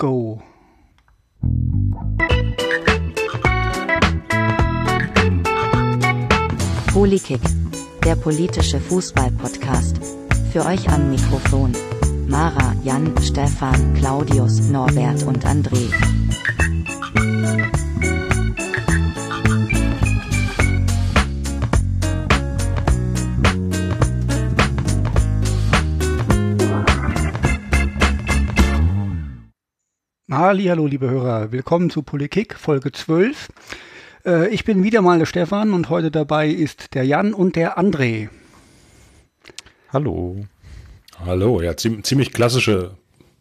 [0.00, 0.40] go.
[6.92, 7.40] Polikick,
[8.04, 9.98] der politische Fußball-Podcast.
[10.52, 11.72] Für euch am Mikrofon.
[12.26, 15.90] Mara, Jan, Stefan, Claudius, Norbert und André.
[30.32, 33.48] Hallo, liebe Hörer, willkommen zu Politik, Folge 12.
[34.24, 37.80] Äh, ich bin wieder mal der Stefan und heute dabei ist der Jan und der
[37.80, 38.28] André.
[39.92, 40.36] Hallo.
[41.18, 42.92] Hallo, ja, ziemlich klassische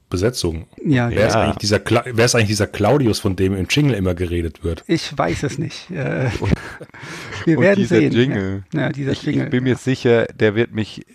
[0.09, 0.65] Besetzung.
[0.83, 4.15] Ja, wer, Ist eigentlich dieser, wer ist eigentlich dieser Claudius, von dem im Jingle immer
[4.15, 4.83] geredet wird?
[4.87, 5.91] Ich weiß es nicht.
[5.91, 6.31] Äh,
[7.45, 8.13] wir und werden dieser sehen.
[8.13, 8.63] Jingle.
[8.73, 9.43] Ja, ja dieser ich, Jingle.
[9.43, 11.05] Ich bin mir sicher, der wird mich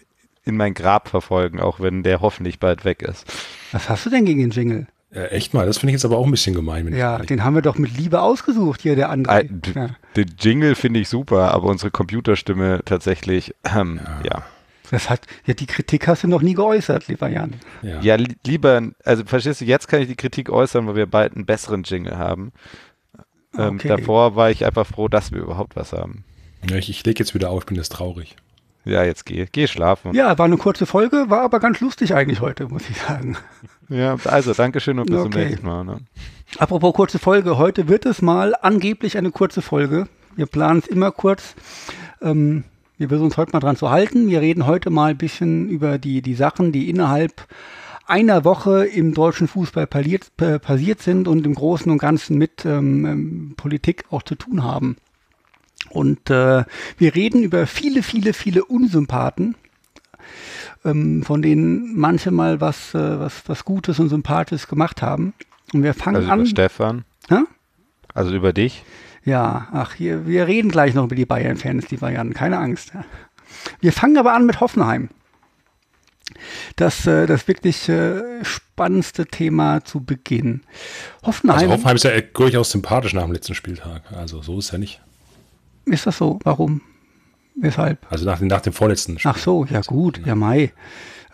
[0.45, 3.25] in mein Grab verfolgen, auch wenn der hoffentlich bald weg ist.
[3.73, 4.87] Was hast du denn gegen den Jingle?
[5.15, 6.93] Ja, echt mal, das finde ich jetzt aber auch ein bisschen gemein.
[6.95, 9.47] ja, den haben wir doch mit Liebe ausgesucht, hier der andere.
[9.75, 9.91] Ja.
[10.17, 14.39] Den Jingle finde ich super, aber unsere Computerstimme tatsächlich, ähm, ja.
[14.39, 14.43] ja.
[14.91, 17.55] Das hat, ja, die Kritik hast du noch nie geäußert, lieber Jan.
[17.83, 18.01] Ja.
[18.01, 21.47] ja, lieber, also verstehst du, jetzt kann ich die Kritik äußern, weil wir bald einen
[21.47, 22.53] besseren Jingle haben.
[23.57, 23.89] Ähm, okay.
[23.89, 26.25] Davor war ich einfach froh, dass wir überhaupt was haben.
[26.69, 28.37] Ja, ich, ich lege jetzt wieder auf, ich bin jetzt traurig.
[28.85, 30.15] Ja, jetzt geh, geh schlafen.
[30.15, 33.39] Ja, war eine kurze Folge, war aber ganz lustig eigentlich heute, muss ich sagen.
[33.89, 35.31] Ja, also Dankeschön und bis okay.
[35.31, 35.85] zum nächsten Mal.
[35.85, 35.99] Ne?
[36.59, 40.09] Apropos kurze Folge, heute wird es mal angeblich eine kurze Folge.
[40.37, 41.55] Wir planen es immer kurz.
[42.23, 42.65] Ähm,
[42.97, 44.29] wir versuchen uns heute mal dran zu halten.
[44.29, 47.47] Wir reden heute mal ein bisschen über die, die Sachen, die innerhalb
[48.07, 52.65] einer Woche im deutschen Fußball passiert, äh, passiert sind und im Großen und Ganzen mit
[52.65, 54.97] ähm, ähm, Politik auch zu tun haben.
[55.91, 56.65] Und äh,
[56.99, 59.57] wir reden über viele, viele, viele Unsympathen,
[60.85, 65.35] ähm, von denen manche mal was, äh, was, was Gutes und Sympathisches gemacht haben.
[65.73, 66.41] Und wir fangen also an.
[66.41, 67.05] Über Stefan?
[67.31, 67.45] Ha?
[68.13, 68.85] Also über dich?
[69.25, 72.93] Ja, ach, hier, wir reden gleich noch über die Bayern-Fans, die Bayern, keine Angst.
[73.81, 75.09] Wir fangen aber an mit Hoffenheim.
[76.77, 80.63] Das, äh, das wirklich äh, spannendste Thema zu Beginn.
[81.23, 81.59] Hoffenheim.
[81.59, 84.03] Also Hoffenheim ist ja durchaus sympathisch nach dem letzten Spieltag.
[84.13, 85.01] Also so ist ja nicht.
[85.87, 86.39] Ist das so?
[86.45, 86.81] Warum?
[87.55, 88.07] Weshalb?
[88.11, 89.31] Also nach, nach dem vorletzten Spiel.
[89.31, 90.73] Ach so, ja gut, ja Mai.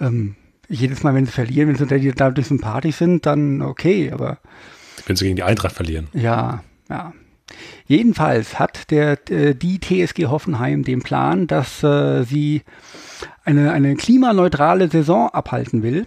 [0.00, 0.36] Ähm,
[0.68, 4.38] jedes Mal, wenn sie verlieren, wenn sie dadurch sympathisch sind, dann okay, aber.
[5.06, 6.08] Wenn sie gegen die Eintracht verlieren.
[6.12, 7.12] Ja, ja.
[7.86, 12.62] Jedenfalls hat der, äh, die TSG Hoffenheim den Plan, dass äh, sie
[13.44, 16.06] eine, eine klimaneutrale Saison abhalten will.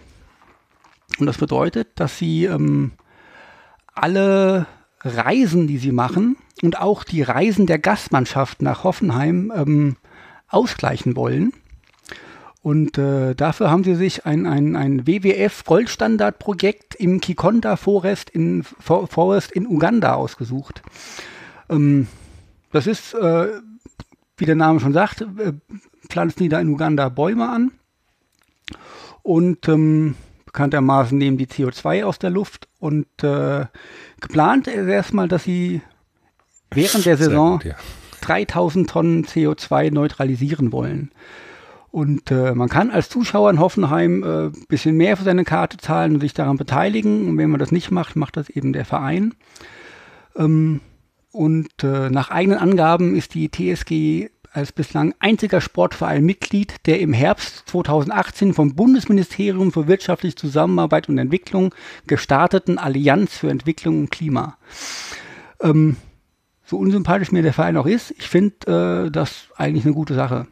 [1.20, 2.94] Und das bedeutet, dass sie ähm,
[3.94, 4.68] alle
[5.02, 9.98] Reisen, die sie machen und auch die Reisen der Gastmannschaft nach Hoffenheim ähm,
[10.54, 11.54] ausgleichen wollen.
[12.62, 18.64] Und äh, dafür haben sie sich ein, ein, ein WWF Goldstandard-Projekt im Kikonda Forest in,
[18.64, 20.82] Forest in Uganda ausgesucht.
[21.70, 22.08] Ähm,
[22.72, 23.48] das ist, äh,
[24.38, 25.54] wie der Name schon sagt, äh,
[26.08, 27.72] pflanzen die da in Uganda Bäume an.
[29.24, 30.16] Und ähm,
[30.46, 32.70] bekanntermaßen nehmen die CO2 aus der Luft.
[32.80, 33.66] Und äh,
[34.22, 35.82] geplant ist erstmal, dass sie
[36.72, 37.76] während der Saison gut, ja.
[38.24, 41.12] 3000 Tonnen CO2 neutralisieren wollen.
[41.92, 45.78] Und äh, man kann als Zuschauer in Hoffenheim ein äh, bisschen mehr für seine Karte
[45.78, 47.28] zahlen und sich daran beteiligen.
[47.28, 49.36] Und wenn man das nicht macht, macht das eben der Verein.
[50.36, 50.82] Ähm,
[51.32, 57.12] und äh, nach eigenen Angaben ist die TSG als bislang einziger Sportverein Mitglied der im
[57.12, 61.74] Herbst 2018 vom Bundesministerium für wirtschaftliche Zusammenarbeit und Entwicklung
[62.08, 64.58] gestarteten Allianz für Entwicklung und Klima.
[65.60, 65.98] Ähm,
[66.74, 70.48] so unsympathisch mir der Verein auch ist, ich finde äh, das eigentlich eine gute Sache.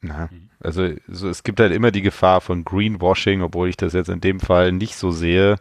[0.00, 4.08] Na, also so, es gibt halt immer die Gefahr von Greenwashing, obwohl ich das jetzt
[4.08, 5.56] in dem Fall nicht so sehe,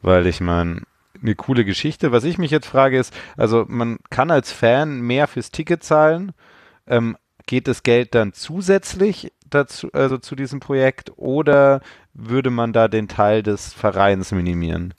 [0.00, 0.80] weil ich meine,
[1.20, 2.10] eine coole Geschichte.
[2.10, 6.32] Was ich mich jetzt frage ist, also man kann als Fan mehr fürs Ticket zahlen.
[6.86, 11.82] Ähm, geht das Geld dann zusätzlich dazu, also zu diesem Projekt oder
[12.14, 14.94] würde man da den Teil des Vereins minimieren?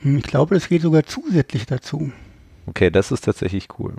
[0.00, 2.12] Hm, ich glaube, das geht sogar zusätzlich dazu.
[2.66, 3.94] Okay, das ist tatsächlich cool.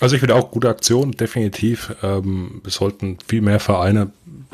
[0.00, 1.94] Also ich finde auch gute Aktion, definitiv.
[2.02, 4.10] Ähm, wir sollten viel mehr Vereine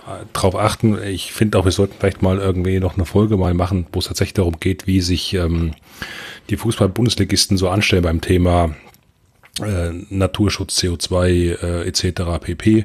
[0.06, 1.02] äh, darauf achten.
[1.02, 4.06] Ich finde auch, wir sollten vielleicht mal irgendwie noch eine Folge mal machen, wo es
[4.06, 5.72] tatsächlich darum geht, wie sich ähm,
[6.50, 8.74] die Fußball-Bundesligisten so anstellen beim Thema
[9.62, 12.22] äh, Naturschutz, CO2 äh, etc.
[12.40, 12.84] pp.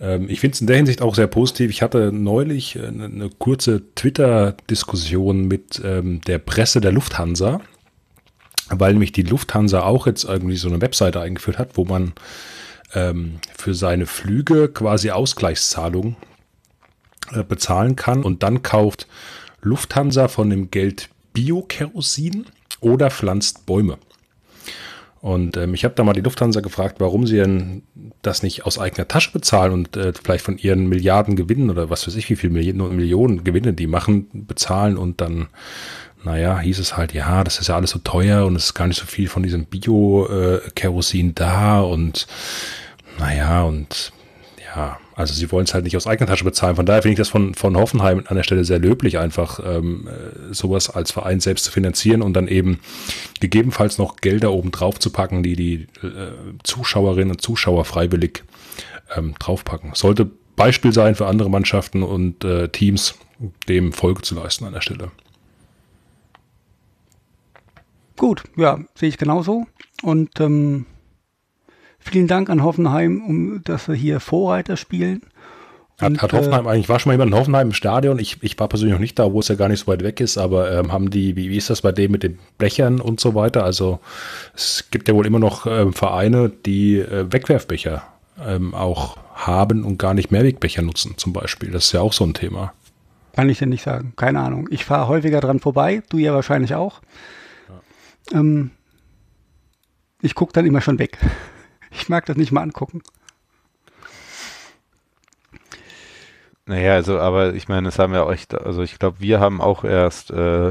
[0.00, 1.70] Ähm, ich finde es in der Hinsicht auch sehr positiv.
[1.70, 7.60] Ich hatte neulich eine, eine kurze Twitter-Diskussion mit ähm, der Presse der Lufthansa
[8.70, 12.12] weil nämlich die Lufthansa auch jetzt irgendwie so eine Webseite eingeführt hat, wo man
[12.94, 16.16] ähm, für seine Flüge quasi Ausgleichszahlungen
[17.32, 19.06] äh, bezahlen kann und dann kauft
[19.62, 22.46] Lufthansa von dem Geld Bio-Kerosin
[22.80, 23.98] oder pflanzt Bäume.
[25.24, 27.82] Und ähm, ich habe da mal die Lufthansa gefragt, warum sie denn
[28.20, 32.06] das nicht aus eigener Tasche bezahlen und äh, vielleicht von ihren Milliarden Gewinnen oder was
[32.06, 35.46] weiß ich, wie viele Millionen, Millionen Gewinne die machen, bezahlen und dann,
[36.24, 38.86] naja, hieß es halt, ja, das ist ja alles so teuer und es ist gar
[38.86, 42.26] nicht so viel von diesem Bio-Kerosin äh, da und
[43.18, 44.12] naja, und
[44.76, 46.76] ja, also sie wollen es halt nicht aus eigener Tasche bezahlen.
[46.76, 50.08] Von daher finde ich das von, von Hoffenheim an der Stelle sehr löblich, einfach ähm,
[50.08, 52.80] äh, sowas als Verein selbst zu finanzieren und dann eben
[53.40, 56.32] gegebenenfalls noch Gelder oben drauf zu packen, die die äh,
[56.64, 58.42] Zuschauerinnen und Zuschauer freiwillig
[59.16, 59.92] ähm, draufpacken.
[59.94, 63.14] Sollte Beispiel sein für andere Mannschaften und äh, Teams,
[63.68, 65.10] dem Folge zu leisten an der Stelle.
[68.16, 69.66] Gut, ja, sehe ich genauso.
[70.02, 70.86] Und ähm,
[72.04, 75.22] Vielen Dank an Hoffenheim, um dass wir hier Vorreiter spielen.
[76.00, 78.18] Hat, und, hat Hoffenheim äh, eigentlich, war schon mal jemand in Hoffenheim im Stadion?
[78.18, 80.20] Ich, ich war persönlich noch nicht da, wo es ja gar nicht so weit weg
[80.20, 83.20] ist, aber ähm, haben die, wie, wie ist das bei dem mit den Blechern und
[83.20, 83.64] so weiter?
[83.64, 84.00] Also
[84.54, 88.02] es gibt ja wohl immer noch ähm, Vereine, die äh, Wegwerfbecher
[88.44, 91.70] ähm, auch haben und gar nicht Mehrwegbecher nutzen, zum Beispiel.
[91.70, 92.74] Das ist ja auch so ein Thema.
[93.32, 94.12] Kann ich dir nicht sagen.
[94.16, 94.68] Keine Ahnung.
[94.70, 97.00] Ich fahre häufiger dran vorbei, du ja wahrscheinlich auch.
[98.30, 98.40] Ja.
[98.40, 98.72] Ähm,
[100.22, 101.18] ich gucke dann immer schon weg.
[101.94, 103.02] Ich mag das nicht mal angucken.
[106.66, 109.84] Naja, also, aber ich meine, das haben wir euch, also ich glaube, wir haben auch
[109.84, 110.68] erst äh,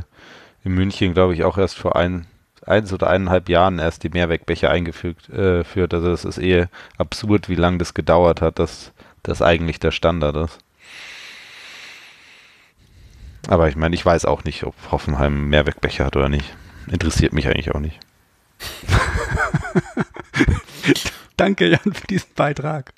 [0.63, 2.25] in München, glaube ich, auch erst vor ein,
[2.65, 5.29] eins oder eineinhalb Jahren erst die Mehrwegbecher eingefügt.
[5.29, 5.93] Äh, führt.
[5.93, 6.65] Also es ist eh
[6.97, 8.91] absurd, wie lange das gedauert hat, dass
[9.21, 10.57] das eigentlich der Standard ist.
[13.47, 16.55] Aber ich meine, ich weiß auch nicht, ob Hoffenheim Mehrwegbecher hat oder nicht.
[16.87, 17.99] Interessiert mich eigentlich auch nicht.
[21.37, 22.93] Danke, Jan, für diesen Beitrag.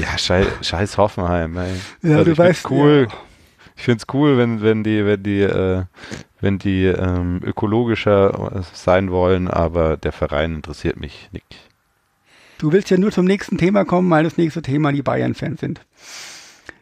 [0.00, 1.56] Ja, scheiß, scheiß Hoffenheim.
[1.56, 1.74] Ey.
[2.02, 3.08] Ja, also du weißt, cool.
[3.10, 3.16] Ja.
[3.76, 5.84] Ich finde es cool, wenn, wenn die, wenn die, äh,
[6.40, 11.56] wenn die ähm, ökologischer sein wollen, aber der Verein interessiert mich nicht.
[12.58, 15.80] Du willst ja nur zum nächsten Thema kommen, weil das nächste Thema die Bayern-Fans sind.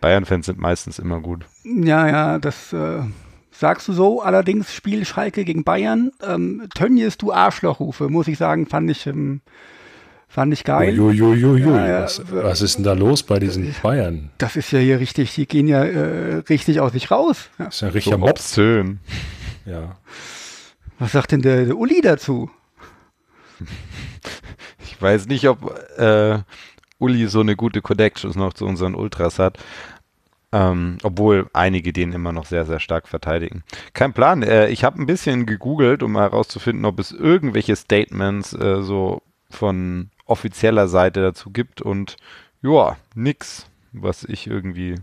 [0.00, 1.44] Bayern-Fans sind meistens immer gut.
[1.64, 3.00] Ja, ja, das äh,
[3.50, 4.22] sagst du so.
[4.22, 6.12] Allerdings Spiel Schalke gegen Bayern.
[6.26, 9.42] Ähm, Tönnies, du Arschlochrufe, muss ich sagen, fand ich ähm,
[10.28, 10.94] Fand ich geil.
[10.94, 14.30] Jujujuju, ja, ja, was, was, ist denn da los bei diesen Bayern?
[14.38, 17.48] Das ist ja hier richtig, die gehen ja äh, richtig aus sich raus.
[17.58, 17.66] Ja.
[17.66, 19.00] Das ist ja richtig so obszön.
[19.64, 19.96] Ja.
[20.98, 22.50] Was sagt denn der, der Uli dazu?
[24.80, 26.38] Ich weiß nicht, ob äh,
[26.98, 29.58] Uli so eine gute Connection noch zu unseren Ultras hat.
[30.52, 33.64] Ähm, obwohl einige den immer noch sehr, sehr stark verteidigen.
[33.92, 34.42] Kein Plan.
[34.42, 40.10] Äh, ich habe ein bisschen gegoogelt, um herauszufinden, ob es irgendwelche Statements äh, so von
[40.26, 42.16] offizieller Seite dazu gibt und
[42.62, 44.96] ja, nix, was ich irgendwie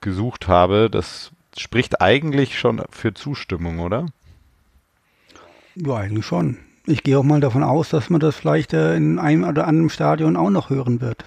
[0.00, 0.88] gesucht habe.
[0.90, 4.06] Das spricht eigentlich schon für Zustimmung, oder?
[5.74, 6.58] Ja, eigentlich schon.
[6.86, 9.90] Ich gehe auch mal davon aus, dass man das vielleicht äh, in einem oder anderen
[9.90, 11.24] Stadion auch noch hören wird.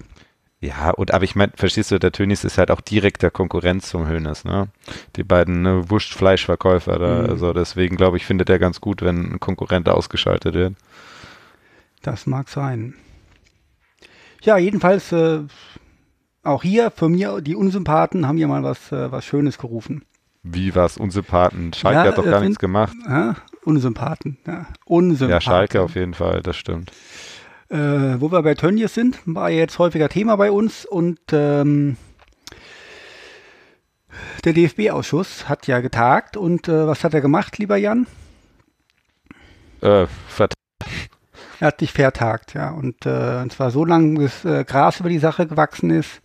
[0.62, 4.06] Ja, und aber ich meine, verstehst du, der Tönis ist halt auch direkter Konkurrenz zum
[4.06, 4.68] Hönes, ne?
[5.16, 7.30] Die beiden ne, Wurstfleischverkäufer da, mhm.
[7.30, 10.74] also deswegen glaube ich, findet er ganz gut, wenn ein Konkurrent ausgeschaltet wird.
[12.02, 12.94] Das mag sein.
[14.42, 15.40] Ja, jedenfalls äh,
[16.42, 20.04] auch hier für mir, die Unsympathen haben hier mal was, äh, was Schönes gerufen.
[20.42, 20.96] Wie was?
[20.96, 21.74] Unsympathen?
[21.74, 22.94] Schalke ja, hat doch gar sind, nichts gemacht.
[23.06, 24.38] Ja, Unsympathen.
[24.46, 25.30] Ja, Unsympathen.
[25.30, 26.92] Ja, Schalke auf jeden Fall, das stimmt.
[27.68, 31.96] Äh, wo wir bei Tönnies sind, war ja jetzt häufiger Thema bei uns und ähm,
[34.44, 38.06] der DFB-Ausschuss hat ja getagt und äh, was hat er gemacht, lieber Jan?
[39.82, 40.06] Äh,
[41.60, 42.70] er hat sich vertagt, ja.
[42.70, 46.22] Und, äh, und zwar so lange, bis äh, Gras über die Sache gewachsen ist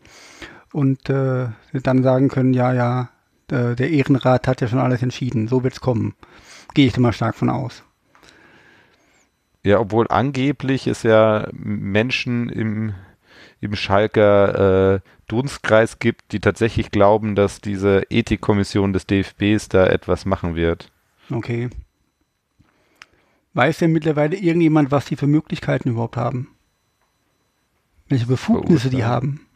[0.72, 3.10] und äh, dann sagen können, ja, ja,
[3.52, 6.16] äh, der Ehrenrat hat ja schon alles entschieden, so wird es kommen.
[6.74, 7.84] Gehe ich da mal stark von aus.
[9.64, 12.94] Ja, obwohl angeblich es ja Menschen im,
[13.60, 20.26] im Schalker äh, Dunstkreis gibt, die tatsächlich glauben, dass diese Ethikkommission des DFBs da etwas
[20.26, 20.92] machen wird.
[21.30, 21.70] Okay.
[23.56, 26.50] Weiß denn mittlerweile irgendjemand, was die für Möglichkeiten überhaupt haben?
[28.10, 29.48] Welche Befugnisse die haben?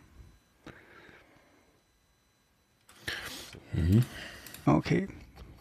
[3.73, 4.03] Mhm.
[4.65, 5.09] Okay.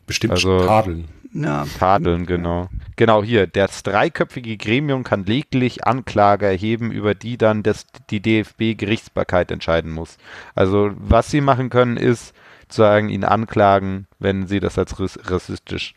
[0.06, 1.08] Bestimmt also, tadeln.
[1.34, 1.66] Ja.
[1.78, 2.68] Tadeln, genau.
[2.94, 3.48] Genau hier.
[3.48, 10.16] Das dreiköpfige Gremium kann lediglich Anklage erheben, über die dann das, die DFB-Gerichtsbarkeit entscheiden muss.
[10.54, 12.34] Also, was sie machen können, ist
[12.68, 14.94] sagen, ihn anklagen, wenn sie das als
[15.28, 15.94] rassistisch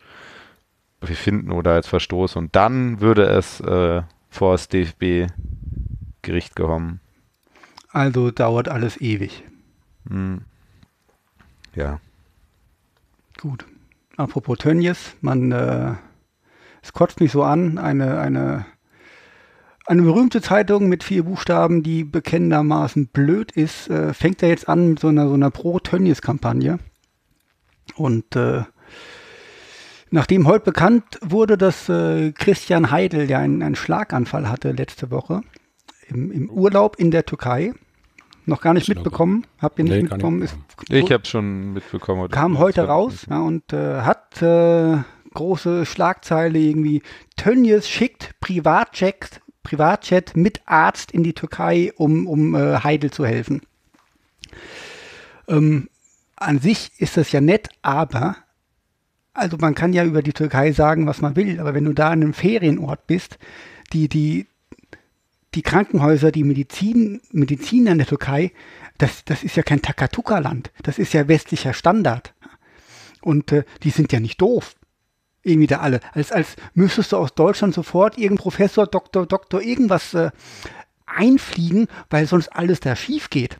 [1.06, 7.00] befinden oder als Verstoß und dann würde es äh, vor das DFB-Gericht kommen.
[7.90, 9.44] Also dauert alles ewig.
[10.08, 10.42] Hm.
[11.74, 12.00] ja.
[13.38, 13.66] Gut.
[14.16, 15.94] Apropos Tönnies, man, äh,
[16.82, 18.66] es kotzt mich so an, eine, eine,
[19.86, 24.90] eine berühmte Zeitung mit vier Buchstaben, die bekennendermaßen blöd ist, äh, fängt ja jetzt an
[24.90, 26.78] mit so einer, so einer Pro-Tönnies-Kampagne.
[27.96, 28.64] Und äh,
[30.12, 35.40] nachdem heute bekannt wurde, dass äh, Christian Heidel ja einen, einen Schlaganfall hatte letzte Woche
[36.06, 37.72] im, im Urlaub in der Türkei,
[38.44, 42.28] noch gar nicht mitbekommen, habt ihr nicht Nee, mitbekommen, nicht ist Ich habe schon mitbekommen.
[42.30, 44.98] kam heute raus ja, und äh, hat äh,
[45.32, 47.02] große Schlagzeile irgendwie
[47.36, 53.62] Tönnies schickt Privatjet, Privatjet mit Arzt in die Türkei, um, um äh, Heidel zu helfen.
[55.48, 55.88] Ähm,
[56.36, 58.36] an sich ist das ja nett, aber
[59.34, 62.08] also man kann ja über die Türkei sagen, was man will, aber wenn du da
[62.08, 63.38] an einem Ferienort bist,
[63.92, 64.46] die, die,
[65.54, 68.52] die Krankenhäuser, die Medizin, Mediziner in der Türkei,
[68.98, 70.70] das, das ist ja kein Takatuka-Land.
[70.82, 72.34] Das ist ja westlicher Standard.
[73.20, 74.74] Und äh, die sind ja nicht doof.
[75.42, 76.00] Irgendwie da alle.
[76.12, 80.30] Als, als müsstest du aus Deutschland sofort irgendein Professor, Doktor, Doktor, irgendwas äh,
[81.04, 83.58] einfliegen, weil sonst alles da schief geht.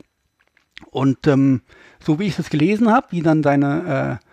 [0.91, 1.61] Und ähm,
[1.99, 4.32] so wie ich es gelesen habe, wie dann seine, äh,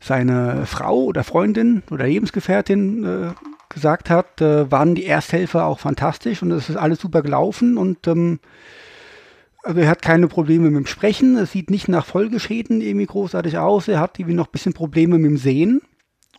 [0.00, 3.30] seine Frau oder Freundin oder Lebensgefährtin äh,
[3.68, 8.06] gesagt hat, äh, waren die Ersthelfer auch fantastisch und es ist alles super gelaufen und
[8.06, 8.40] ähm,
[9.62, 13.58] also er hat keine Probleme mit dem Sprechen, es sieht nicht nach Folgeschäden irgendwie großartig
[13.58, 15.82] aus, er hat irgendwie noch ein bisschen Probleme mit dem Sehen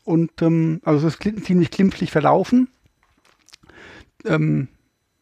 [0.03, 2.69] und ähm, also es ist ziemlich klimpflich verlaufen.
[4.25, 4.69] Ähm,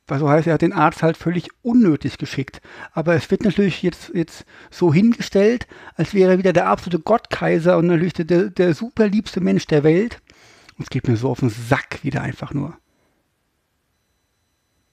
[0.08, 2.62] was so heißt, er hat den Arzt halt völlig unnötig geschickt.
[2.94, 7.78] Aber es wird natürlich jetzt, jetzt so hingestellt, als wäre er wieder der absolute Gottkaiser
[7.78, 10.22] und natürlich der, der, der super liebste Mensch der Welt.
[10.78, 12.78] Und es geht mir so auf den Sack wieder einfach nur.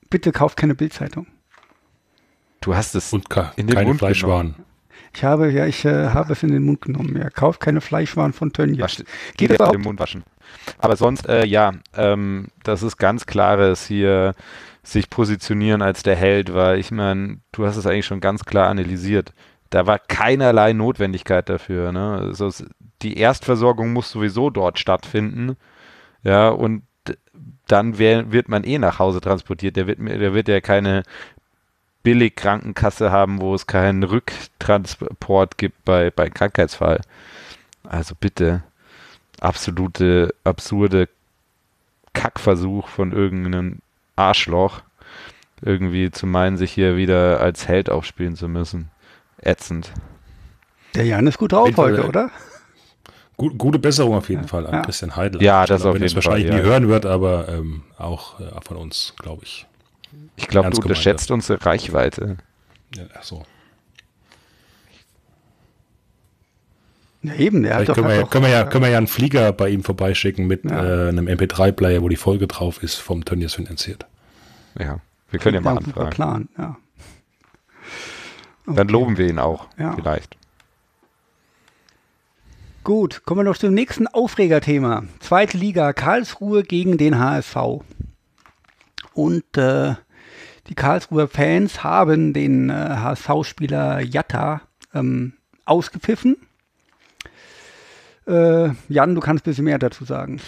[0.08, 1.26] Bitte kauft keine Bildzeitung.
[2.60, 3.26] Du hast es Und
[3.56, 4.54] in den keine Mund Fleischwaren.
[5.14, 7.16] Ich habe, ja, ich äh, habe es in den Mund genommen.
[7.16, 8.80] Ja, kauft keine Fleischwaren von Tönnies.
[8.80, 9.02] Wasch,
[9.36, 9.74] Geht überhaupt?
[9.74, 10.24] den Mund waschen.
[10.78, 14.34] Aber sonst, äh, ja, ähm, das ist ganz klares hier
[14.82, 18.68] sich positionieren als der Held, weil ich meine, du hast es eigentlich schon ganz klar
[18.68, 19.32] analysiert.
[19.70, 21.92] Da war keinerlei Notwendigkeit dafür.
[21.92, 22.18] Ne?
[22.18, 22.50] Also
[23.02, 25.56] die Erstversorgung muss sowieso dort stattfinden.
[26.24, 26.82] Ja, und
[27.66, 29.76] dann wär, wird man eh nach Hause transportiert.
[29.76, 31.04] Der wird, der wird ja keine
[32.02, 37.00] Billig-Krankenkasse haben, wo es keinen Rücktransport gibt bei, bei Krankheitsfall.
[37.84, 38.62] Also bitte,
[39.40, 41.08] absolute, absurde
[42.12, 43.78] Kackversuch von irgendeinem
[44.16, 44.82] Arschloch,
[45.60, 48.90] irgendwie zu meinen, sich hier wieder als Held aufspielen zu müssen.
[49.38, 49.92] Ätzend.
[50.94, 52.30] Der Jan ist gut drauf heute, äh, oder?
[53.36, 54.82] Gut, gute Besserung auf jeden Fall an Ja.
[54.82, 55.42] Christian Heidel.
[55.42, 56.68] Ja, Ich das glaube, auf wenn er es jeden wahrscheinlich Fall, nie ja.
[56.70, 59.66] hören wird, aber ähm, auch äh, von uns, glaube ich.
[60.36, 62.36] Ich glaube, du unterschätzt unsere Reichweite.
[62.94, 63.44] Ja, ach so.
[67.22, 68.84] Ja, eben, der hat Vielleicht doch, können, wir, hat ja- doch können, wir ja, können
[68.84, 71.06] wir ja einen Flieger bei ihm vorbeischicken mit Ja.
[71.06, 74.06] äh, einem MP3-Player, wo die Folge drauf ist, vom Tönnies finanziert.
[74.78, 74.98] Ja,
[75.30, 76.10] wir können ja mal anfragen.
[76.10, 76.76] Plan, ja.
[78.66, 79.92] Dann loben wir ihn auch, Ja.
[79.94, 80.36] vielleicht.
[82.84, 85.04] Gut, kommen wir noch zum nächsten Aufregerthema.
[85.20, 87.56] Zweite Liga, Karlsruhe gegen den HSV.
[89.14, 89.94] Und äh,
[90.68, 94.62] die Karlsruher Fans haben den äh, HSV-Spieler Jatta
[94.94, 96.36] ähm, ausgepfiffen.
[98.26, 100.40] Äh, Jan, du kannst ein bisschen mehr dazu sagen.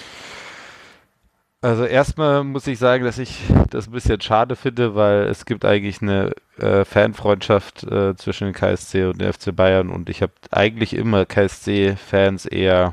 [1.60, 3.40] Also erstmal muss ich sagen, dass ich
[3.70, 9.06] das ein bisschen schade finde, weil es gibt eigentlich eine äh, Fanfreundschaft äh, zwischen KSC
[9.06, 12.90] und dem FC Bayern und ich habe eigentlich immer KSC-Fans eher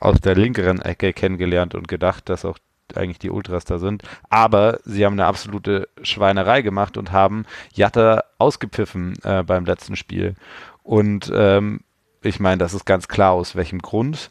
[0.00, 2.58] aus der linkeren Ecke kennengelernt und gedacht, dass auch
[2.94, 4.02] eigentlich die Ultras da sind.
[4.28, 10.34] Aber sie haben eine absolute Schweinerei gemacht und haben Jatta ausgepfiffen äh, beim letzten Spiel.
[10.82, 11.80] Und ähm,
[12.24, 14.30] ich meine, das ist ganz klar aus welchem Grund.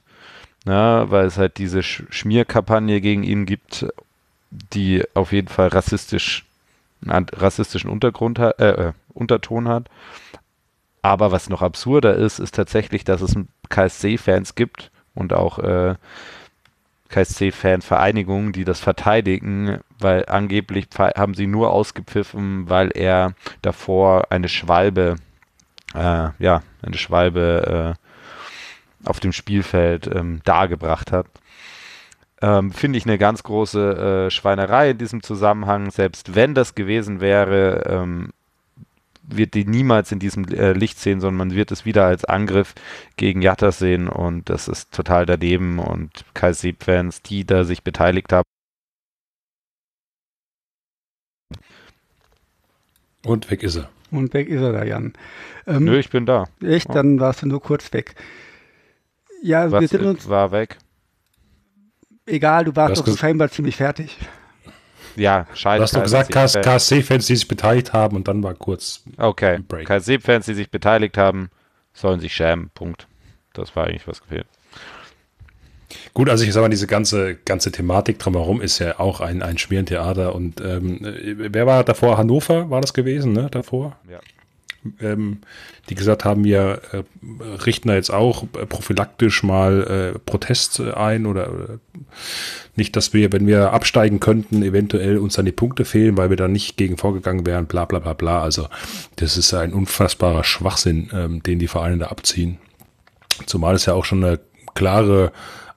[0.65, 3.85] Na, weil es halt diese Sch Schmierkampagne gegen ihn gibt,
[4.51, 6.45] die auf jeden Fall rassistisch,
[7.05, 9.89] einen rassistischen Untergrund hat, äh, äh, Unterton hat.
[11.01, 13.35] Aber was noch absurder ist, ist tatsächlich, dass es
[13.69, 15.95] KSC-Fans gibt und auch äh,
[17.09, 25.17] KSC-Fan-Vereinigungen, die das verteidigen, weil angeblich haben sie nur ausgepfiffen, weil er davor eine Schwalbe,
[25.93, 31.27] äh, ja, eine Schwalbe äh, auf dem Spielfeld ähm, dargebracht hat.
[32.41, 35.91] Ähm, Finde ich eine ganz große äh, Schweinerei in diesem Zusammenhang.
[35.91, 38.31] Selbst wenn das gewesen wäre, ähm,
[39.23, 42.75] wird die niemals in diesem äh, Licht sehen, sondern man wird es wieder als Angriff
[43.15, 48.43] gegen Jatta sehen und das ist total daneben und KSC-Fans, die da sich beteiligt haben,
[53.25, 53.89] Und weg ist er.
[54.13, 55.13] Und weg ist er da, Jan.
[55.65, 56.45] Ähm, Nö, ich bin da.
[56.61, 56.89] Echt?
[56.89, 56.93] Oh.
[56.93, 58.15] Dann warst du nur kurz weg.
[59.41, 60.29] Ja, Was wir sind uns.
[60.29, 60.77] War weg.
[62.25, 64.17] Egal, du warst doch scheinbar ziemlich fertig.
[65.15, 65.77] Ja, scheiße.
[65.77, 66.31] Du hast doch gesagt,
[66.63, 71.49] KSC-Fans, die sich beteiligt haben und dann war kurz Okay, KSC-Fans, die sich beteiligt haben,
[71.93, 72.69] sollen sich schämen.
[72.73, 73.07] Punkt.
[73.53, 74.47] Das war eigentlich was gefehlt.
[76.13, 79.57] Gut, also ich sage mal, diese ganze, ganze Thematik drumherum ist ja auch ein, ein
[79.57, 80.35] Schmierentheater.
[80.35, 82.17] Und ähm, wer war davor?
[82.17, 83.47] Hannover war das gewesen, ne?
[83.51, 83.97] Davor?
[84.09, 84.19] Ja.
[84.99, 85.39] Ähm,
[85.89, 87.03] die gesagt haben, wir äh,
[87.65, 91.77] richten da jetzt auch prophylaktisch mal äh, Protest ein oder äh,
[92.75, 96.37] nicht, dass wir, wenn wir absteigen könnten, eventuell uns dann die Punkte fehlen, weil wir
[96.37, 98.41] dann nicht gegen vorgegangen wären, bla bla bla bla.
[98.41, 98.67] Also
[99.17, 102.57] das ist ein unfassbarer Schwachsinn, ähm, den die Vereine da abziehen.
[103.45, 104.39] Zumal es ja auch schon eine
[104.73, 105.31] klare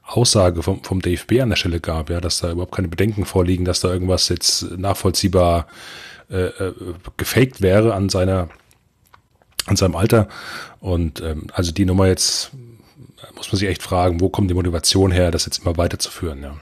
[0.06, 3.64] Aussage vom, vom DFB an der Stelle gab, ja, dass da überhaupt keine Bedenken vorliegen,
[3.64, 5.66] dass da irgendwas jetzt nachvollziehbar
[6.30, 6.75] äh, äh,
[7.16, 8.48] gefaked wäre an seiner
[9.66, 10.28] an seinem Alter.
[10.80, 12.52] Und ähm, also die Nummer jetzt
[13.34, 16.56] muss man sich echt fragen, wo kommt die Motivation her, das jetzt immer weiterzuführen, ja.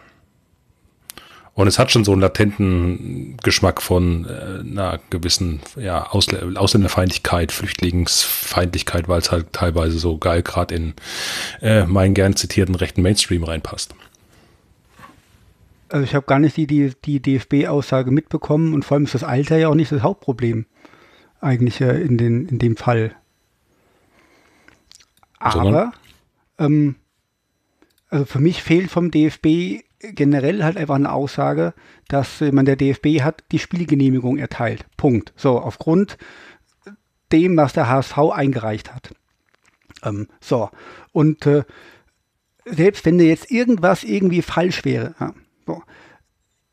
[1.55, 7.53] Und es hat schon so einen latenten Geschmack von äh, einer gewissen ja, Ausl Ausländerfeindlichkeit,
[7.53, 10.95] Flüchtlingsfeindlichkeit, weil es halt teilweise so geil gerade in
[11.63, 13.95] äh, meinen gern zitierten rechten Mainstream reinpasst.
[15.91, 19.23] Also ich habe gar nicht die, die, die DFB-Aussage mitbekommen und vor allem ist das
[19.23, 20.67] Alter ja auch nicht das Hauptproblem
[21.41, 23.15] eigentlich äh, in, den, in dem Fall.
[25.39, 25.93] Aber
[26.59, 26.97] ähm,
[28.09, 31.75] also für mich fehlt vom DFB generell halt einfach eine Aussage,
[32.09, 34.87] dass äh, man der DFB hat die Spielgenehmigung erteilt.
[34.97, 35.33] Punkt.
[35.37, 36.19] So, aufgrund
[37.33, 39.11] dem, was der HSV eingereicht hat.
[40.03, 40.71] Ähm, so,
[41.13, 41.65] und äh,
[42.65, 45.35] selbst wenn da jetzt irgendwas irgendwie falsch wäre, ja,
[45.67, 45.83] so,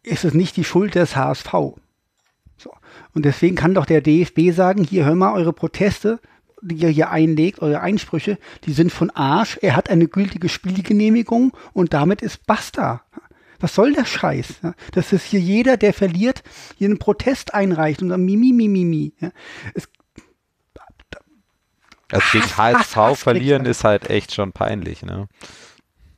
[0.04, 1.52] ist es nicht die Schuld des HSV.
[2.58, 2.72] So.
[3.14, 6.20] Und deswegen kann doch der DFB sagen, hier hör mal, eure Proteste,
[6.62, 9.58] die ihr hier einlegt, eure Einsprüche, die sind von Arsch.
[9.62, 13.04] Er hat eine gültige Spielgenehmigung und damit ist basta.
[13.60, 14.60] Was soll der Scheiß?
[14.64, 14.74] Ja?
[14.94, 16.44] Dass es hier jeder, der verliert,
[16.78, 19.14] hier einen Protest einreicht und dann Mimi, Mimi, Mimi.
[19.20, 19.32] Ja?
[19.74, 19.88] Es,
[22.12, 25.30] also gegen HSV Hass, verlieren ist halt echt schon peinlich, ne?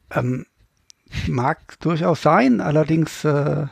[0.10, 0.45] Ähm,
[1.27, 3.67] mag durchaus sein, allerdings äh,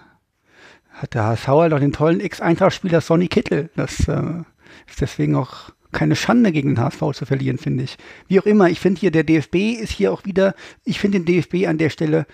[0.91, 3.71] hat der HSV halt auch den tollen Ex-Eintracht-Spieler Sonny Kittel.
[3.75, 4.43] Das äh,
[4.87, 7.97] ist deswegen auch keine Schande gegen den HSV zu verlieren, finde ich.
[8.27, 11.25] Wie auch immer, ich finde hier, der DFB ist hier auch wieder, ich finde den
[11.25, 12.25] DFB an der Stelle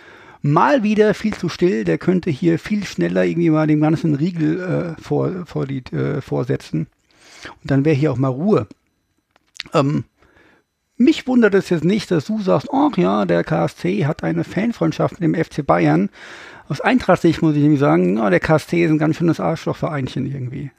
[0.41, 1.84] mal wieder viel zu still.
[1.84, 6.22] Der könnte hier viel schneller irgendwie mal dem ganzen Riegel äh, vor, vor die, äh,
[6.22, 6.88] vorsetzen.
[7.62, 8.67] Und dann wäre hier auch mal Ruhe.
[9.74, 10.06] Ähm,
[10.98, 15.20] mich wundert es jetzt nicht, dass du sagst, ach ja, der KSC hat eine Fanfreundschaft
[15.20, 16.10] mit dem FC Bayern.
[16.70, 20.72] Aus Eintracht-Sicht muss ich nämlich sagen, oh, der KSC ist ein ganz schönes Arschlochvereinchen irgendwie.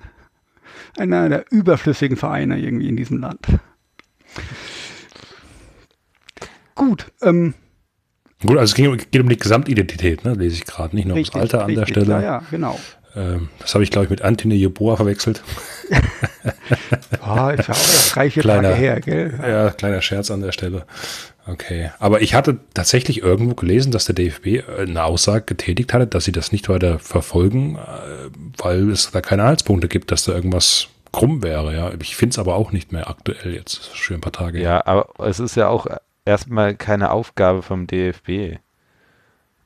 [0.96, 3.46] Einer der überflüssigen Vereine irgendwie in diesem Land.
[6.74, 7.54] Gut, ähm,
[8.46, 10.34] Gut, also es geht, geht um die Gesamtidentität, ne?
[10.34, 12.12] lese ich gerade, nicht nur richtig, ums Alter an richtig, der Stelle.
[12.14, 12.78] Ja, ja genau.
[13.16, 15.42] Ähm, das habe ich, glaube ich, mit Antine Jeboa verwechselt.
[17.26, 19.40] oh, ist ja auch drei, vier kleiner, Tage her, gell?
[19.42, 20.86] Ja, kleiner Scherz an der Stelle.
[21.48, 21.90] Okay.
[21.98, 26.24] Aber ich hatte tatsächlich irgendwo gelesen, dass der DFB äh, eine Aussage getätigt hatte, dass
[26.24, 30.88] sie das nicht weiter verfolgen, äh, weil es da keine Anhaltspunkte gibt, dass da irgendwas
[31.10, 31.74] krumm wäre.
[31.74, 33.96] Ja, ich finde es aber auch nicht mehr aktuell jetzt.
[33.96, 34.60] Schon ein paar Tage.
[34.60, 35.86] Ja, aber es ist ja auch
[36.26, 38.58] erstmal keine Aufgabe vom DFB.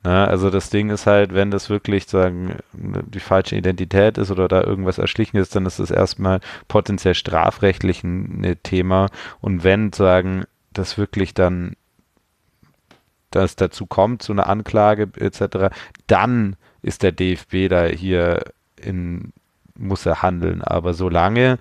[0.04, 4.48] Na, also das Ding ist halt, wenn das wirklich sagen die falsche Identität ist oder
[4.48, 9.08] da irgendwas erschlichen ist, dann ist das erstmal potenziell strafrechtlich ein, ein Thema.
[9.40, 11.76] Und wenn sagen das wirklich dann
[13.34, 15.74] dass dazu kommt, zu einer Anklage etc.,
[16.06, 18.44] dann ist der DFB da hier
[18.76, 19.32] in,
[19.76, 20.62] muss er handeln.
[20.62, 21.58] Aber solange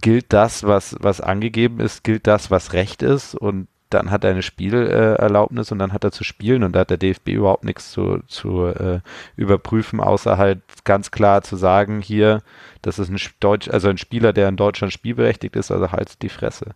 [0.00, 4.30] gilt das, was, was angegeben ist, gilt das, was Recht ist und dann hat er
[4.30, 7.92] eine Spielerlaubnis und dann hat er zu spielen und da hat der DFB überhaupt nichts
[7.92, 9.00] zu, zu äh,
[9.36, 12.42] überprüfen, außer halt ganz klar zu sagen, hier,
[12.82, 16.28] das ist ein Deutsch, also ein Spieler, der in Deutschland spielberechtigt ist, also halt die
[16.28, 16.70] Fresse.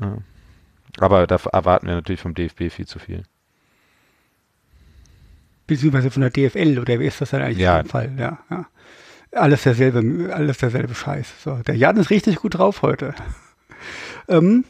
[0.00, 0.18] Ja.
[1.00, 3.22] Aber da erwarten wir natürlich vom DFB viel zu viel.
[5.66, 7.80] Beziehungsweise von der DFL, oder wie ist das dann eigentlich ja.
[7.80, 8.12] im Fall?
[8.18, 8.66] Ja, ja.
[9.32, 11.42] Alles derselbe, alles derselbe Scheiß.
[11.44, 13.14] So, der Jan ist richtig gut drauf heute.
[14.30, 14.64] Ähm,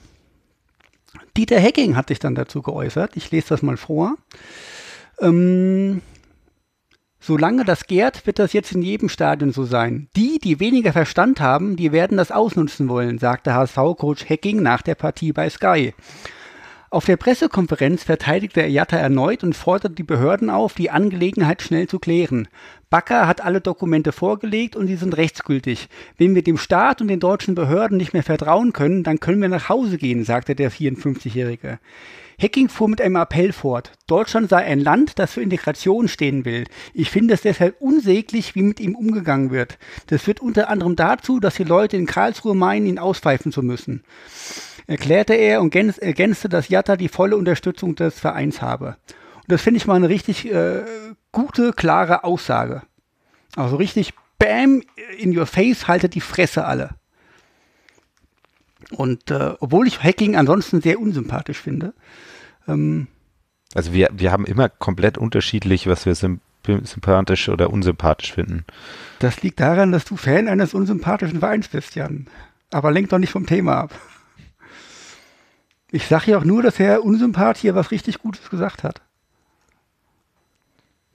[1.36, 3.16] Dieter Hecking hat sich dann dazu geäußert.
[3.16, 4.14] Ich lese das mal vor.
[5.20, 6.00] Ähm,
[7.20, 10.08] solange das gärt, wird das jetzt in jedem Stadion so sein.
[10.16, 14.94] Die, die weniger Verstand haben, die werden das ausnutzen wollen, sagte HSV-Coach Hecking nach der
[14.94, 15.94] Partie bei Sky.
[16.90, 21.86] Auf der Pressekonferenz verteidigte er Jatta erneut und forderte die Behörden auf, die Angelegenheit schnell
[21.86, 22.48] zu klären.
[22.88, 25.90] Bakker hat alle Dokumente vorgelegt und sie sind rechtsgültig.
[26.16, 29.50] Wenn wir dem Staat und den deutschen Behörden nicht mehr vertrauen können, dann können wir
[29.50, 31.78] nach Hause gehen, sagte der 54-Jährige.
[32.38, 33.92] Hecking fuhr mit einem Appell fort.
[34.06, 36.64] Deutschland sei ein Land, das für Integration stehen will.
[36.94, 39.78] Ich finde es deshalb unsäglich, wie mit ihm umgegangen wird.
[40.06, 44.04] Das führt unter anderem dazu, dass die Leute in Karlsruhe meinen, ihn auspfeifen zu müssen
[44.88, 48.96] erklärte er und ergänzte, dass Jatta die volle Unterstützung des Vereins habe.
[49.36, 50.82] Und das finde ich mal eine richtig äh,
[51.30, 52.82] gute, klare Aussage.
[53.54, 54.82] Also richtig Bam
[55.18, 56.90] in your face, haltet die Fresse alle.
[58.90, 61.92] Und äh, obwohl ich Hacking ansonsten sehr unsympathisch finde.
[62.66, 63.08] Ähm,
[63.74, 68.64] also wir, wir haben immer komplett unterschiedlich, was wir sympathisch oder unsympathisch finden.
[69.18, 72.26] Das liegt daran, dass du Fan eines unsympathischen Vereins bist, Jan.
[72.70, 73.98] Aber lenk doch nicht vom Thema ab.
[75.90, 79.00] Ich sage ja auch nur, dass Herr Unsympath hier was richtig Gutes gesagt hat.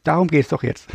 [0.03, 0.89] Darum geht es doch jetzt.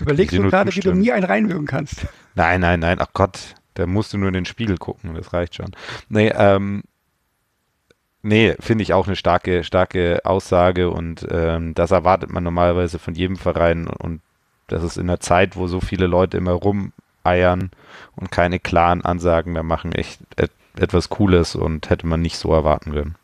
[0.00, 2.06] Überlegst du gerade, wie du mir einen reinwirken kannst.
[2.34, 5.54] Nein, nein, nein, ach Gott, da musst du nur in den Spiegel gucken, das reicht
[5.54, 5.72] schon.
[6.08, 6.82] Nee, ähm,
[8.22, 13.14] nee, finde ich auch eine starke, starke Aussage und ähm, das erwartet man normalerweise von
[13.14, 14.20] jedem Verein und
[14.66, 17.70] das ist in der Zeit, wo so viele Leute immer rumeiern
[18.16, 20.20] und keine klaren Ansagen mehr machen, echt
[20.76, 23.14] etwas Cooles und hätte man nicht so erwarten können.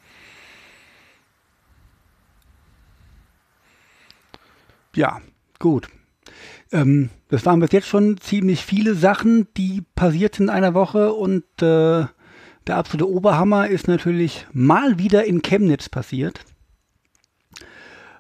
[4.94, 5.20] Ja,
[5.58, 5.88] gut.
[6.72, 11.44] Ähm, das waren bis jetzt schon ziemlich viele Sachen, die passiert in einer Woche und
[11.61, 12.06] äh,
[12.66, 16.40] der absolute Oberhammer ist natürlich mal wieder in Chemnitz passiert.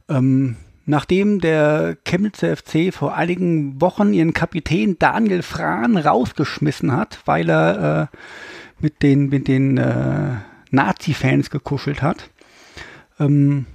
[0.08, 7.48] Ähm, nachdem der Chemnitzer FC vor einigen Wochen ihren Kapitän Daniel Frahn rausgeschmissen hat, weil
[7.48, 8.16] er äh,
[8.80, 10.36] mit den, mit den äh,
[10.70, 12.30] Nazi-Fans gekuschelt hat,
[13.20, 13.66] ähm,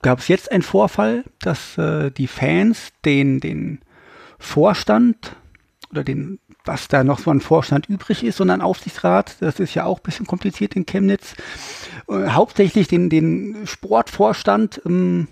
[0.00, 3.80] gab es jetzt einen Vorfall, dass äh, die Fans den, den
[4.44, 5.36] Vorstand
[5.90, 9.84] oder den, was da noch so ein Vorstand übrig ist, sondern Aufsichtsrat, das ist ja
[9.84, 11.34] auch ein bisschen kompliziert in Chemnitz,
[12.08, 15.28] äh, hauptsächlich den, den Sportvorstand ähm,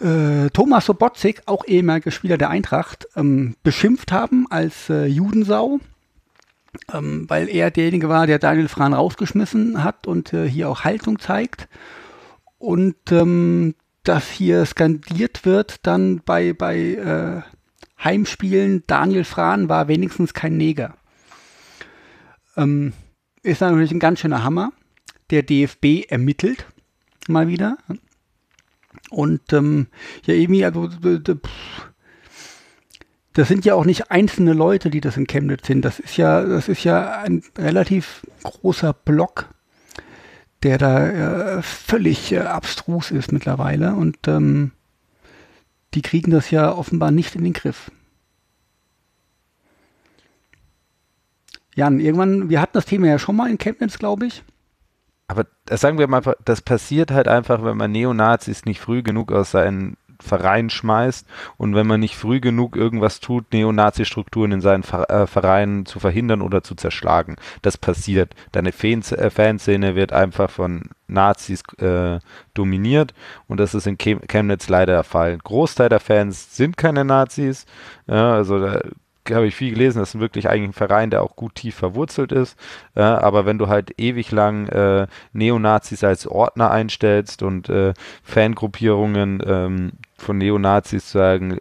[0.00, 5.80] äh, Thomas Sobotzik, auch ehemaliger Spieler der Eintracht, ähm, beschimpft haben als äh, Judensau
[6.92, 11.18] ähm, weil er derjenige war, der Daniel Fran rausgeschmissen hat und äh, hier auch Haltung
[11.18, 11.68] zeigt.
[12.58, 17.53] Und ähm, dass hier skandiert wird dann bei, bei äh,
[18.04, 20.96] Heimspielen, Daniel Fran war wenigstens kein Neger.
[22.56, 22.92] Ähm,
[23.42, 24.72] ist natürlich ein ganz schöner Hammer.
[25.30, 26.66] Der DFB ermittelt
[27.28, 27.78] mal wieder.
[29.10, 29.88] Und ähm,
[30.24, 30.88] ja, irgendwie, also,
[33.32, 35.84] das sind ja auch nicht einzelne Leute, die das in Chemnitz sind.
[35.84, 39.48] Das ist ja, das ist ja ein relativ großer Block,
[40.62, 43.94] der da äh, völlig äh, abstrus ist mittlerweile.
[43.94, 44.72] Und ähm,
[45.94, 47.90] die kriegen das ja offenbar nicht in den Griff.
[51.74, 54.44] Jan, irgendwann, wir hatten das Thema ja schon mal in Chemnitz, glaube ich.
[55.26, 59.32] Aber das sagen wir mal, das passiert halt einfach, wenn man Neonazis nicht früh genug
[59.32, 64.84] aus seinen Verein schmeißt und wenn man nicht früh genug irgendwas tut, Neonazi-Strukturen in seinen
[64.84, 67.36] äh, Vereinen zu verhindern oder zu zerschlagen.
[67.62, 68.34] Das passiert.
[68.52, 72.18] Deine äh, Fanszene wird einfach von Nazis äh,
[72.54, 73.14] dominiert
[73.46, 75.38] und das ist in Chemnitz leider der Fall.
[75.38, 77.66] Großteil der Fans sind keine Nazis,
[78.06, 78.80] ja, also da
[79.32, 82.32] habe ich viel gelesen, das ist wirklich eigentlich ein Verein, der auch gut tief verwurzelt
[82.32, 82.58] ist.
[82.94, 89.42] Äh, aber wenn du halt ewig lang äh, Neonazis als Ordner einstellst und äh, Fangruppierungen
[89.46, 91.58] ähm, von Neonazis sagen,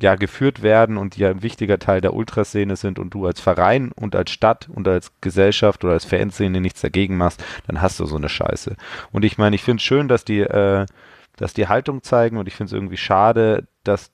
[0.00, 3.40] ja, geführt werden und die ja ein wichtiger Teil der Ultraszene sind und du als
[3.40, 7.98] Verein und als Stadt und als Gesellschaft oder als Fanszene nichts dagegen machst, dann hast
[7.98, 8.76] du so eine Scheiße.
[9.12, 10.86] Und ich meine, ich finde es schön, dass die, äh,
[11.36, 14.10] dass die Haltung zeigen und ich finde es irgendwie schade, dass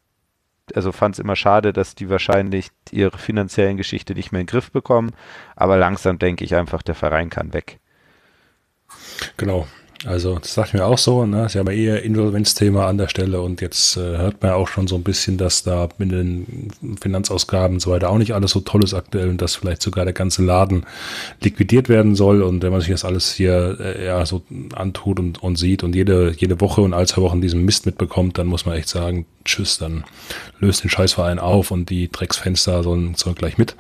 [0.75, 4.51] also fand es immer schade, dass die wahrscheinlich ihre finanziellen Geschichte nicht mehr in den
[4.51, 5.12] Griff bekommen.
[5.57, 7.81] Aber langsam denke ich einfach, der Verein kann weg.
[9.37, 9.66] Genau.
[10.07, 11.49] Also das sagt mir auch so, ne?
[11.49, 14.69] Sie haben ja eher Insolvenzthema an der Stelle und jetzt äh, hört man ja auch
[14.69, 16.69] schon so ein bisschen, dass da mit den
[17.01, 20.05] Finanzausgaben und so weiter auch nicht alles so toll ist aktuell und dass vielleicht sogar
[20.05, 20.85] der ganze Laden
[21.43, 22.43] liquidiert werden soll.
[22.43, 24.43] Und wenn man sich das alles hier äh, ja so
[24.75, 28.37] antut und, und sieht und jede, jede Woche und all zwei Wochen diesen Mist mitbekommt,
[28.37, 30.05] dann muss man echt sagen, tschüss, dann
[30.61, 33.75] löst den Scheißverein auf und die Drecksfenster sollen, sollen gleich mit.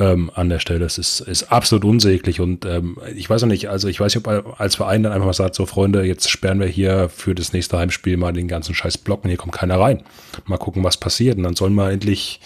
[0.00, 0.84] Ähm, an der Stelle.
[0.84, 4.26] Es ist, ist absolut unsäglich und ähm, ich weiß noch nicht, also ich weiß nicht,
[4.26, 7.52] ob als Verein dann einfach mal sagt, so Freunde, jetzt sperren wir hier für das
[7.52, 10.02] nächste Heimspiel mal den ganzen scheiß Block und hier kommt keiner rein.
[10.46, 12.40] Mal gucken, was passiert und dann sollen wir endlich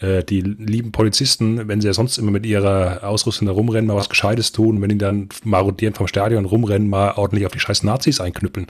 [0.00, 3.96] äh, die lieben Polizisten, wenn sie ja sonst immer mit ihrer Ausrüstung da rumrennen, mal
[3.96, 7.82] was Gescheites tun, wenn die dann marodieren vom Stadion rumrennen, mal ordentlich auf die scheiß
[7.82, 8.66] Nazis einknüppeln.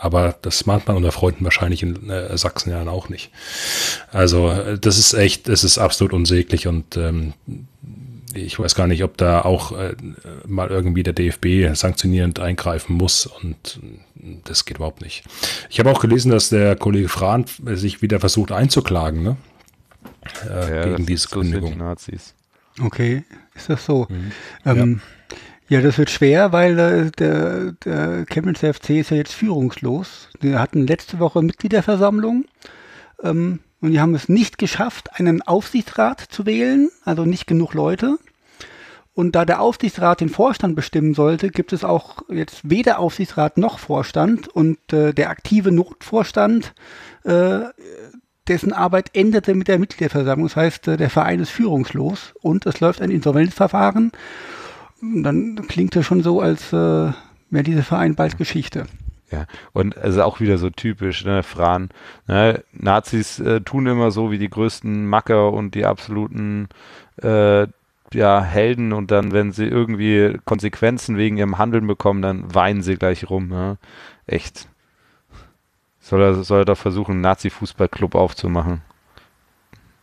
[0.00, 3.30] Aber das macht man unter Freunden wahrscheinlich in äh, Sachsen ja auch nicht.
[4.10, 7.34] Also äh, das ist echt, es ist absolut unsäglich und ähm,
[8.32, 9.94] ich weiß gar nicht, ob da auch äh,
[10.46, 13.80] mal irgendwie der DFB sanktionierend eingreifen muss und
[14.44, 15.24] das geht überhaupt nicht.
[15.68, 19.36] Ich habe auch gelesen, dass der Kollege Frahn sich wieder versucht einzuklagen, ne?
[20.48, 21.76] Äh, ja, gegen diese Kündigung.
[21.76, 22.34] Nazis.
[22.80, 24.06] Okay, ist das so?
[24.08, 24.32] Mhm.
[24.64, 25.19] Ähm, ja.
[25.70, 25.80] Ja.
[25.80, 30.28] das wird schwer, weil äh, der, der Chemnitz FC ist ja jetzt führungslos.
[30.40, 32.44] Wir hatten letzte Woche Mitgliederversammlung
[33.22, 38.18] ähm, und die haben es nicht geschafft, einen Aufsichtsrat zu wählen, also nicht genug Leute.
[39.12, 43.78] Und da der Aufsichtsrat den Vorstand bestimmen sollte, gibt es auch jetzt weder Aufsichtsrat noch
[43.78, 46.74] Vorstand und äh, der aktive Notvorstand
[47.24, 47.60] äh,
[48.48, 50.48] dessen Arbeit endete mit der Mitgliederversammlung.
[50.48, 54.12] Das heißt, äh, der Verein ist führungslos und es läuft ein Insolvenzverfahren.
[55.00, 57.12] Dann klingt es schon so, als äh,
[57.50, 58.86] wäre dieser Verein bald Geschichte.
[59.30, 61.90] Ja, und es ist auch wieder so typisch, ne, Fran.
[62.26, 66.68] Ne, Nazis äh, tun immer so wie die größten Macker und die absoluten
[67.22, 67.66] äh,
[68.12, 72.96] ja, Helden und dann, wenn sie irgendwie Konsequenzen wegen ihrem Handeln bekommen, dann weinen sie
[72.96, 73.48] gleich rum.
[73.48, 73.78] Ne?
[74.26, 74.68] Echt.
[76.00, 78.82] Soll er, soll er doch versuchen, einen Nazi-Fußballclub aufzumachen?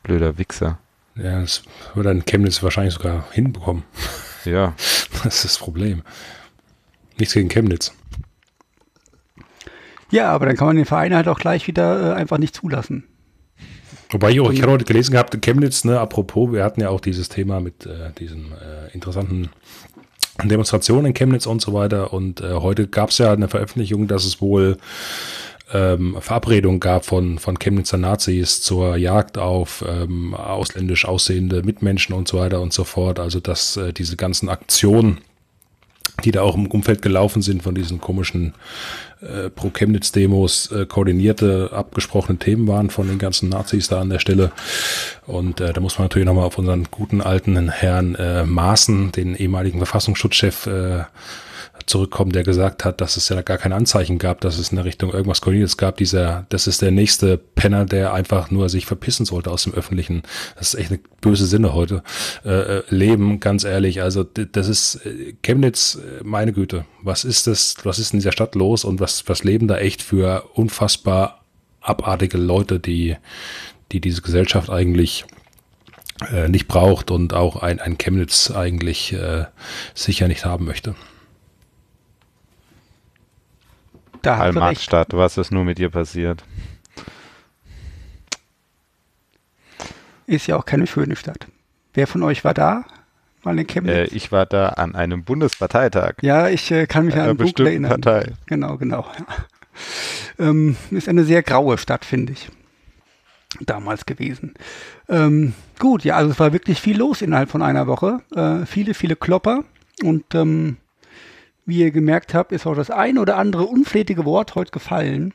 [0.04, 0.78] Blöder Wichser.
[1.16, 1.64] Ja, das
[1.96, 3.84] würde dann Chemnitz wahrscheinlich sogar hinbekommen.
[4.50, 4.74] Ja.
[5.24, 6.04] Das ist das Problem.
[7.18, 7.92] Nichts gegen Chemnitz.
[10.12, 13.04] Ja, aber dann kann man den Verein halt auch gleich wieder äh, einfach nicht zulassen.
[14.10, 16.90] Wobei ich auch, ich habe heute gelesen gehabt, in Chemnitz, ne, apropos, wir hatten ja
[16.90, 19.50] auch dieses Thema mit äh, diesen äh, interessanten
[20.44, 22.14] Demonstrationen in Chemnitz und so weiter.
[22.14, 24.78] Und äh, heute gab es ja eine Veröffentlichung, dass es wohl
[25.74, 32.28] ähm, Verabredung gab von, von Chemnitzer Nazis zur Jagd auf ähm, ausländisch aussehende Mitmenschen und
[32.28, 33.20] so weiter und so fort.
[33.20, 35.20] Also dass äh, diese ganzen Aktionen,
[36.24, 38.54] die da auch im Umfeld gelaufen sind von diesen komischen
[39.22, 44.52] äh, Pro-Chemnitz-Demos, äh, koordinierte, abgesprochene Themen waren von den ganzen Nazis da an der Stelle.
[45.26, 49.36] Und äh, da muss man natürlich nochmal auf unseren guten alten Herrn äh, Maaßen, den
[49.36, 51.04] ehemaligen Verfassungsschutzchef, äh,
[51.88, 54.86] zurückkommen, der gesagt hat, dass es ja gar kein Anzeichen gab, dass es in der
[54.86, 55.98] Richtung irgendwas Koordiniertes gab.
[55.98, 60.22] Dieser, das ist der nächste Penner, der einfach nur sich verpissen sollte aus dem Öffentlichen.
[60.58, 62.04] Das ist echt eine böse Sinne heute.
[62.46, 64.02] Äh, äh Leben, ganz ehrlich.
[64.02, 66.86] Also das ist äh, Chemnitz, äh, meine Güte.
[67.02, 67.76] Was ist das?
[67.84, 68.84] Was ist in dieser Stadt los?
[68.84, 71.46] Und was, was leben da echt für unfassbar
[71.80, 73.16] abartige Leute, die,
[73.94, 75.26] die diese Gesellschaft eigentlich
[76.48, 79.46] nicht braucht und auch ein, ein Chemnitz eigentlich äh,
[79.94, 80.96] sicher nicht haben möchte.
[84.28, 86.44] Da Allmarktstadt, was ist nur mit dir passiert?
[90.26, 91.48] Ist ja auch keine schöne Stadt.
[91.94, 92.84] Wer von euch war da?
[93.44, 94.12] Mal in Chemnitz?
[94.12, 96.16] Äh, ich war da an einem Bundesparteitag.
[96.20, 98.02] Ja, ich äh, kann mich an einen Buch erinnern.
[98.02, 98.34] Partei.
[98.48, 99.06] Genau, genau.
[99.18, 99.26] Ja.
[100.40, 102.50] Ähm, ist eine sehr graue Stadt, finde ich.
[103.60, 104.54] Damals gewesen.
[105.10, 108.22] Ähm, gut, ja, also es war wirklich viel los innerhalb von einer Woche.
[108.36, 109.64] Äh, viele, viele Klopper
[110.04, 110.78] und ähm,
[111.68, 115.34] wie ihr gemerkt habt, ist auch das ein oder andere unflätige Wort heute gefallen.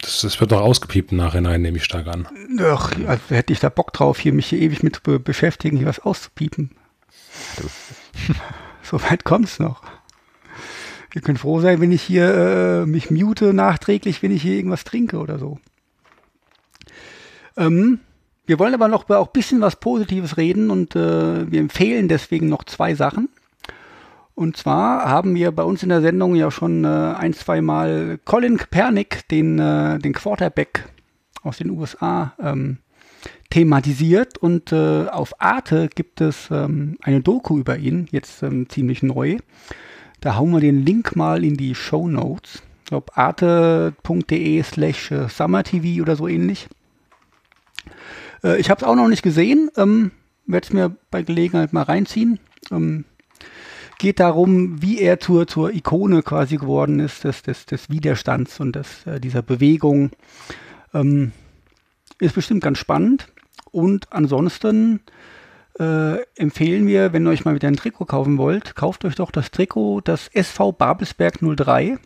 [0.00, 2.26] Das, das wird doch ausgepiept im Nachhinein, nehme ich stark an.
[2.58, 5.86] Ach, also hätte ich da Bock drauf, hier mich hier ewig mit be beschäftigen, hier
[5.86, 6.70] was auszupiepen.
[8.82, 9.82] so weit kommt es noch.
[11.14, 14.84] Ihr könnt froh sein, wenn ich hier äh, mich mute nachträglich, wenn ich hier irgendwas
[14.84, 15.58] trinke oder so.
[17.58, 18.00] Ähm,
[18.46, 22.48] wir wollen aber noch auch ein bisschen was Positives reden und äh, wir empfehlen deswegen
[22.48, 23.28] noch zwei Sachen.
[24.34, 28.18] Und zwar haben wir bei uns in der Sendung ja schon äh, ein, zwei Mal
[28.24, 30.88] Colin Kaepernick, den, äh, den Quarterback
[31.42, 32.78] aus den USA, ähm,
[33.50, 34.38] thematisiert.
[34.38, 39.36] Und äh, auf Arte gibt es ähm, eine Doku über ihn, jetzt ähm, ziemlich neu.
[40.20, 42.62] Da hauen wir den Link mal in die Show Notes.
[42.84, 46.68] Ich glaube, arte.de slash äh, summertv oder so ähnlich.
[48.42, 49.70] Äh, ich habe es auch noch nicht gesehen.
[49.76, 50.12] Ähm,
[50.46, 52.38] Werde es mir bei Gelegenheit mal reinziehen.
[52.70, 53.04] Ähm,
[54.02, 58.74] geht darum, wie er zur, zur Ikone quasi geworden ist, des, des, des Widerstands und
[58.74, 60.10] des, äh, dieser Bewegung.
[60.92, 61.30] Ähm,
[62.18, 63.28] ist bestimmt ganz spannend.
[63.70, 65.02] Und ansonsten
[65.78, 69.30] äh, empfehlen wir, wenn ihr euch mal wieder ein Trikot kaufen wollt, kauft euch doch
[69.30, 71.96] das Trikot, das SV Babelsberg 03.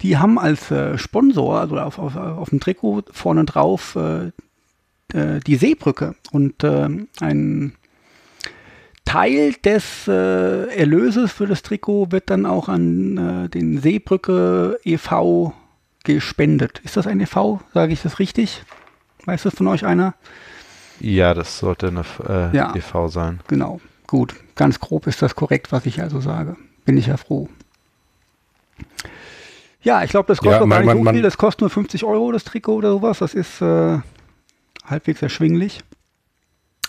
[0.00, 4.32] Die haben als äh, Sponsor, also auf, auf, auf dem Trikot vorne drauf, äh,
[5.16, 6.88] äh, die Seebrücke und äh,
[7.20, 7.77] ein
[9.08, 15.54] Teil des äh, Erlöses für das Trikot wird dann auch an äh, den Seebrücke e.V.
[16.04, 16.80] gespendet.
[16.84, 17.60] Ist das ein e.V.?
[17.72, 18.62] Sage ich das richtig?
[19.24, 20.14] Weiß das von euch einer?
[21.00, 22.74] Ja, das sollte eine äh, Ja.
[22.76, 23.08] e.V.
[23.08, 23.40] sein.
[23.48, 23.80] Genau.
[24.06, 24.34] Gut.
[24.56, 26.56] Ganz grob ist das korrekt, was ich also sage.
[26.84, 27.48] Bin ich ja froh.
[29.82, 31.22] Ja, ich glaube, das kostet Ja, doch gar man- nicht man- so man- viel.
[31.22, 33.18] Das kostet nur 50 Euro, das Trikot oder sowas.
[33.20, 33.98] Das ist äh,
[34.84, 35.80] halbwegs erschwinglich.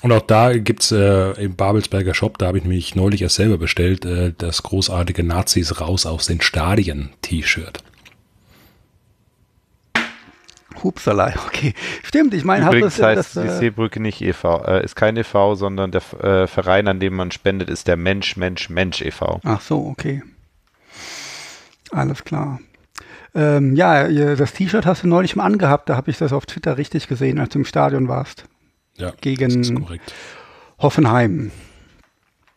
[0.01, 3.57] Und auch da gibt's äh, im Babelsberger Shop, da habe ich mich neulich erst selber
[3.57, 7.83] bestellt, äh, das großartige Nazis raus aus den Stadien T-Shirt.
[10.83, 11.73] Hupsalei, okay.
[12.03, 14.95] Stimmt, ich meine, habe Übrigens das, heißt das die äh, Seebrücke nicht e.V., äh, ist
[14.95, 19.01] kein e.V., sondern der äh, Verein, an dem man spendet, ist der Mensch, Mensch, Mensch
[19.01, 19.41] e.V.
[19.43, 20.23] Ach so, okay.
[21.91, 22.59] Alles klar.
[23.35, 25.89] Ähm, ja, das T-Shirt hast du neulich mal angehabt.
[25.89, 28.45] Da habe ich das auf Twitter richtig gesehen, als du im Stadion warst.
[28.99, 29.85] Ja, Gegen-.
[30.79, 31.51] Hoffenheim.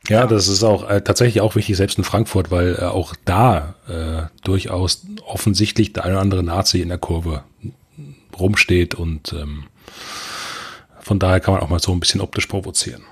[0.08, 3.74] Ja, das ist auch äh, tatsächlich auch wichtig, selbst in Frankfurt, weil äh, auch da
[3.88, 7.44] äh, durchaus offensichtlich der eine oder andere Nazi in der Kurve
[8.38, 9.64] rumsteht und ähm,
[11.00, 13.02] von daher kann man auch mal so ein bisschen optisch provozieren.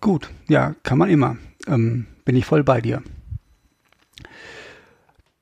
[0.00, 1.36] Gut, ja, kann man immer.
[1.66, 3.02] Ähm, bin ich voll bei dir.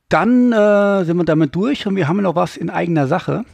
[0.09, 3.45] Dann äh, sind wir damit durch und wir haben noch was in eigener Sache.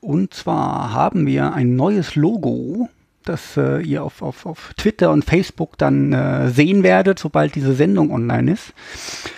[0.00, 2.88] Und zwar haben wir ein neues Logo,
[3.24, 7.74] das äh, ihr auf, auf, auf Twitter und Facebook dann äh, sehen werdet, sobald diese
[7.74, 8.72] Sendung online ist.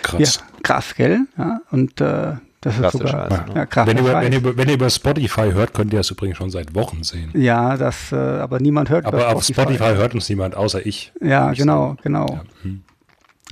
[0.01, 0.35] Krass.
[0.35, 1.21] Ja, krass, gell?
[1.37, 3.45] Ja, und äh, das ist sogar ne?
[3.55, 3.85] ja, krass.
[3.87, 6.73] wenn, ihr über, wenn, wenn ihr über Spotify hört, könnt ihr das übrigens schon seit
[6.73, 7.29] Wochen sehen.
[7.33, 11.11] ja, das, äh, aber niemand hört Aber über auf Spotify hört uns niemand, außer ich.
[11.21, 11.99] Ja, genau, sagen.
[12.03, 12.25] genau.
[12.27, 12.83] Ja, hm.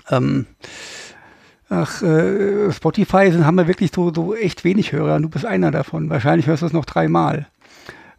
[0.10, 0.46] Ähm,
[1.72, 5.20] ach, äh, Spotify sind, haben wir wirklich so, so echt wenig Hörer.
[5.20, 6.10] Du bist einer davon.
[6.10, 7.48] Wahrscheinlich hörst du es noch dreimal.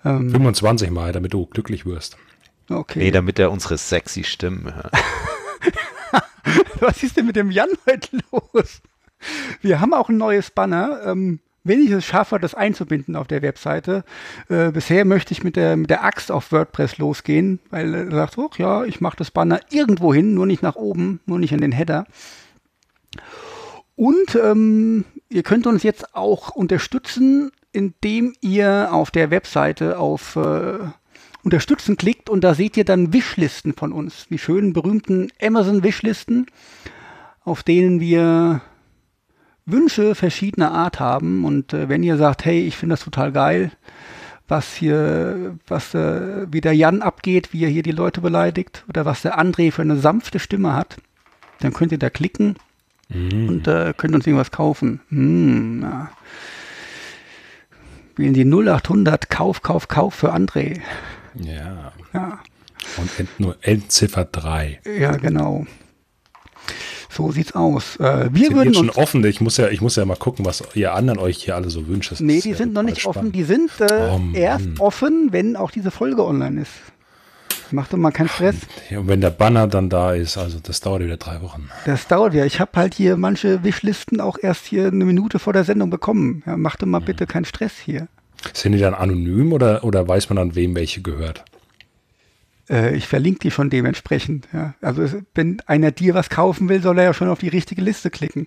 [0.04, 2.16] Ähm, 25 Mal, damit du glücklich wirst.
[2.68, 2.98] okay.
[2.98, 4.92] Nee, damit er unsere sexy Stimmen hört.
[6.80, 8.80] Was ist denn mit dem Jan heute los?
[9.60, 11.00] Wir haben auch ein neues Banner.
[11.04, 14.02] Ähm, wenn ich es schaffe, das einzubinden auf der Webseite,
[14.48, 18.36] äh, bisher möchte ich mit der, mit der Axt auf WordPress losgehen, weil er sagt,
[18.36, 21.60] oh, ja, ich mache das Banner irgendwo hin, nur nicht nach oben, nur nicht in
[21.60, 22.06] den Header.
[23.96, 30.78] Und ähm, ihr könnt uns jetzt auch unterstützen, indem ihr auf der Webseite auf äh,
[31.44, 36.46] Unterstützen klickt und da seht ihr dann Wishlisten von uns, die schönen berühmten Amazon-Wishlisten,
[37.44, 38.62] auf denen wir
[39.66, 41.44] Wünsche verschiedener Art haben.
[41.44, 43.72] Und äh, wenn ihr sagt, hey, ich finde das total geil,
[44.48, 49.04] was hier, was äh, wie der Jan abgeht, wie er hier die Leute beleidigt, oder
[49.04, 50.96] was der André für eine sanfte Stimme hat,
[51.60, 52.56] dann könnt ihr da klicken
[53.14, 55.00] und äh, könnt uns irgendwas kaufen.
[55.08, 56.10] Hm, ja.
[58.16, 60.80] Wählen die 0800 Kauf, Kauf, Kauf für André.
[61.34, 61.92] Ja.
[62.12, 62.38] Ja,
[62.98, 64.80] Und end, nur Endziffer 3.
[64.98, 65.66] ja, genau.
[67.08, 67.96] So sieht's aus.
[67.96, 68.96] Äh, wir Sind würden jetzt schon uns.
[68.98, 69.24] offen?
[69.24, 71.86] Ich muss ja, ich muss ja mal gucken, was ihr anderen euch hier alle so
[71.86, 72.10] wünscht.
[72.10, 73.18] Das Nee, die ja sind noch total nicht offen.
[73.32, 73.36] spannend.
[73.36, 76.70] Die sind äh, Oh, erst offen, wenn auch diese Folge online ist.
[77.72, 78.56] Mach doch mal keinen Stress.
[78.90, 81.68] Ja, und wenn der Banner dann da ist, also das dauert wieder drei Wochen.
[81.86, 82.44] Das dauert ja.
[82.44, 86.42] Ich habe halt hier manche Wishlisten auch erst hier eine Minute vor der Sendung bekommen.
[86.46, 88.08] Ja, mach doch mal bitte keinen Stress hier.
[88.52, 91.44] Sind die dann anonym oder, oder weiß man dann, wem welche gehört?
[92.68, 94.48] Äh, ich verlinke die schon dementsprechend.
[94.52, 94.74] Ja.
[94.80, 98.10] Also wenn einer dir was kaufen will, soll er ja schon auf die richtige Liste
[98.10, 98.46] klicken.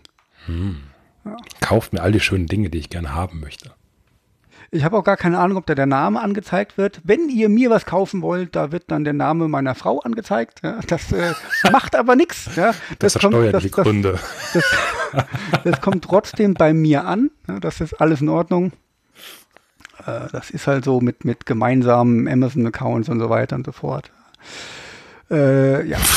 [1.59, 3.71] Kauft mir all die schönen Dinge, die ich gerne haben möchte.
[4.71, 6.99] Ich habe auch gar keine Ahnung, ob da der Name angezeigt wird.
[7.04, 10.62] Wenn ihr mir was kaufen wollt, da wird dann der Name meiner Frau angezeigt.
[10.63, 11.34] Ja, das äh,
[11.71, 12.49] macht aber nichts.
[12.56, 14.19] Ja, Das, hat steuerliche das, das, Gründe.
[15.63, 17.32] das kommt trotzdem bei mir an.
[17.47, 18.71] Ja, das ist alles in Ordnung.
[20.06, 24.12] Äh, das ist halt so mit, mit gemeinsamen Amazon-Accounts und so weiter und so fort.
[25.32, 25.97] Äh, ja.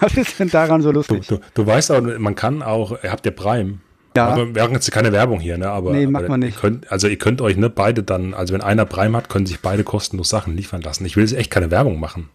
[0.00, 1.26] Was ist denn daran so Du, lustig?
[1.26, 3.78] du, du weißt auch, man kann auch, ihr habt ja Prime.
[4.18, 4.26] Ja.
[4.28, 5.68] Aber wir haben jetzt keine Werbung hier, ne?
[5.70, 6.60] Aber, Nee, macht aber man ihr nicht.
[6.60, 9.60] Könnt, also ihr könnt euch ne, beide dann, also wenn einer Prime hat, können sich
[9.60, 11.04] beide kostenlos Sachen liefern lassen.
[11.04, 12.28] Ich will jetzt echt keine Werbung machen.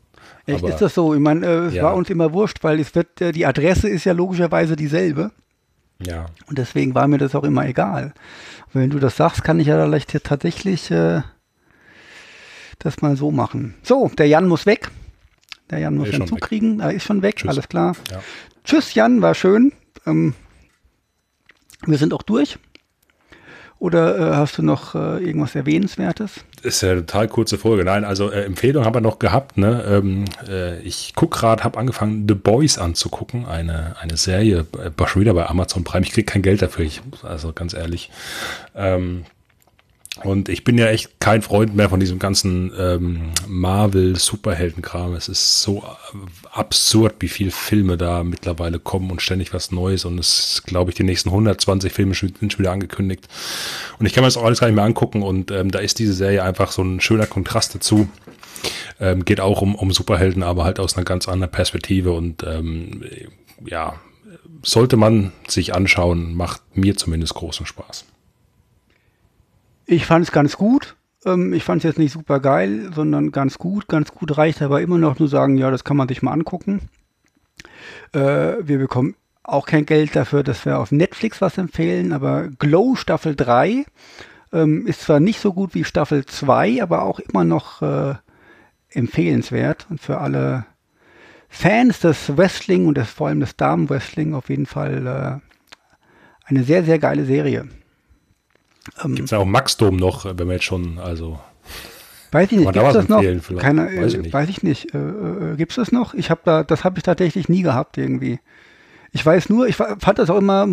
[0.46, 1.13] Echt, aber- ist das so?
[1.13, 1.84] Ich meine, äh, es Ja.
[1.84, 5.32] war uns immer wurscht, weil es wird, äh, die Adresse ist ja logischerweise dieselbe.
[6.06, 6.26] Ja.
[6.48, 8.13] Und deswegen war mir das auch immer egal.
[8.72, 11.22] Aber wenn du das sagst, kann ich ja vielleicht hier tatsächlich äh,
[12.80, 13.76] das mal so machen.
[13.84, 14.89] So, der Jan muss weg.
[15.69, 16.43] Der Jan muss schon Zug weg.
[16.50, 16.80] kriegen.
[16.82, 17.50] Er ist schon weg, Tschüss.
[17.50, 17.96] alles klar.
[18.12, 18.19] Ja.
[18.65, 19.72] Tschüss, Jan, war schön.
[20.06, 20.34] Ähm,
[21.91, 22.58] wir sind auch durch.
[23.84, 26.46] Oder äh, hast du noch äh, irgendwas Erwähnenswertes?
[26.62, 27.84] Ist ja eine total kurze Folge.
[27.84, 29.58] Nein, also äh, Empfehlung haben wir noch gehabt.
[29.58, 29.84] Ne?
[29.86, 33.46] Ähm, äh, ich guck gerade, habe angefangen, The Boys anzugucken.
[33.46, 36.06] Eine, eine Serie, äh, schon wieder bei Amazon Prime.
[36.06, 38.10] Ich krieg kein Geld dafür, ich, also ganz ehrlich.
[38.73, 39.25] Ähm,
[40.22, 45.16] Und ich bin ja echt kein Freund mehr von diesem ganzen ähm, Marvel-Superheldenkram.
[45.16, 45.84] Es ist so
[46.52, 50.06] absurd, wie viele Filme da mittlerweile kommen und ständig was Neues.
[50.06, 53.28] Und es glaube ich, die nächsten 120 Filme sind schon wieder angekündigt.
[53.98, 55.24] Und ich kann mir das auch alles gar nicht mehr angucken.
[55.24, 58.08] Und ähm, da ist diese Serie einfach so ein schöner Kontrast dazu.
[59.00, 62.12] Ähm, geht auch um, um Superhelden, aber halt aus einer ganz anderen Perspektive.
[62.12, 63.04] Und ähm,
[63.66, 63.96] ja,
[64.62, 68.06] sollte man sich anschauen, macht mir zumindest großen Spaß.
[69.86, 70.96] Ich fand es ganz gut.
[71.25, 73.88] Ähm, ich fand es jetzt nicht super geil, sondern ganz gut.
[73.88, 76.90] Ganz gut reicht aber immer noch nur sagen, ja, das kann man sich mal angucken.
[78.13, 82.96] Äh, wir bekommen auch kein Geld dafür, dass wir auf Netflix was empfehlen, aber Glow
[82.96, 83.86] Staffel 3
[84.54, 88.15] ähm, ist zwar nicht so gut wie Staffel 2, aber auch immer noch äh,
[88.90, 90.65] empfehlenswert und für alle
[91.50, 96.84] Fans des Wrestling und des, vor allem des Damenwrestling auf jeden Fall äh, eine sehr,
[96.84, 97.67] sehr geile Serie.
[99.04, 101.40] Ähm, Gibt es ja auch Maxdom noch, wenn wir jetzt schon, also.
[102.31, 103.21] Weiß ich nicht, gibt es das noch?
[103.60, 104.34] Keine, weiß ich nicht.
[104.34, 104.94] Weiß ich nicht.
[104.94, 106.13] Äh, äh, gibt es das noch?
[106.15, 108.40] Ich habe da, das habe ich tatsächlich nie gehabt irgendwie.
[109.12, 110.67] Ich weiß nur, ich fand das auch immer,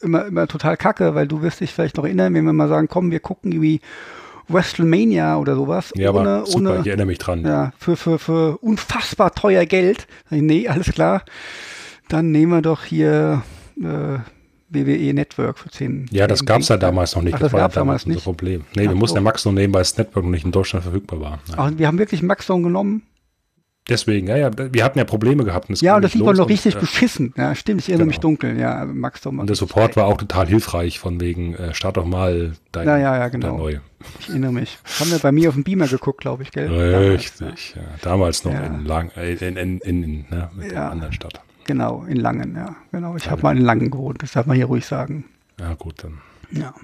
[0.00, 2.86] immer, immer total kacke, weil du wirst dich vielleicht noch erinnern, wenn wir mal sagen,
[2.86, 3.80] komm, wir gucken irgendwie
[4.46, 5.92] WrestleMania oder sowas.
[5.96, 7.44] Ja, ohne, aber super, ohne, ich erinnere mich dran.
[7.44, 10.06] Ja, für, für, für unfassbar teuer Geld.
[10.30, 11.24] Nee, alles klar.
[12.08, 13.42] Dann nehmen wir doch hier
[13.80, 14.18] äh,
[14.70, 16.06] WWE Network für 10.
[16.10, 17.34] Ja, das gab es ja damals noch nicht.
[17.34, 18.22] Ach, das, das war ja damals nicht.
[18.22, 18.64] Problem.
[18.76, 19.20] Nee, Ach, wir mussten so.
[19.20, 21.38] ja Maxon nehmen, weil das Network noch nicht in Deutschland verfügbar war.
[21.56, 23.02] Ach, wir haben wirklich Maxon genommen?
[23.88, 25.68] Deswegen, ja, ja, wir hatten ja Probleme gehabt.
[25.68, 27.34] Und ja, und das lief auch noch richtig und, beschissen.
[27.36, 28.10] Ja, stimmt, ich erinnere genau.
[28.10, 28.58] mich dunkel.
[28.58, 32.52] Ja, Max Und der Support war auch total hilfreich, von wegen, äh, start doch mal
[32.70, 33.56] dein, ja, ja, ja, genau.
[33.56, 33.78] neu.
[34.20, 34.78] Ich erinnere mich.
[34.84, 36.68] Das haben wir bei mir auf dem Beamer geguckt, glaube ich, gell?
[36.70, 37.82] Richtig, damals, ja.
[38.02, 41.40] Damals noch in Lang, äh, in, in, in, in ne, mit der anderen Stadt.
[41.70, 42.74] Genau, in Langen, ja.
[42.90, 45.26] Genau, ich habe mal in Langen gewohnt, das darf man hier ruhig sagen.
[45.60, 46.20] Ja, gut, dann.
[46.50, 46.74] Ja.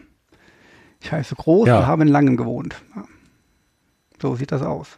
[1.00, 1.80] Ich heiße Groß ja.
[1.80, 2.76] und habe in Langen gewohnt.
[2.94, 3.02] Ja.
[4.22, 4.96] So sieht das aus.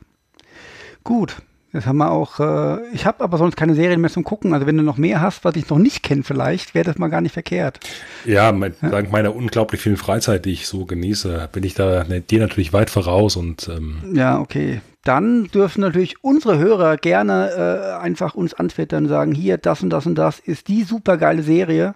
[1.05, 1.41] Gut,
[1.73, 2.41] das haben wir auch.
[2.41, 4.55] Äh, ich habe aber sonst keine Serien mehr zum Gucken.
[4.55, 7.09] Also wenn du noch mehr hast, was ich noch nicht kenne, vielleicht wäre das mal
[7.09, 7.81] gar nicht verkehrt.
[8.25, 12.05] Ja, mein, ja, dank meiner unglaublich vielen Freizeit, die ich so genieße, bin ich da
[12.05, 13.69] ne, dir natürlich weit voraus und.
[13.69, 14.81] Ähm ja, okay.
[15.05, 19.91] Dann dürfen natürlich unsere Hörer gerne äh, einfach uns antwittern und sagen, hier das und
[19.91, 21.95] das und das ist die super geile Serie.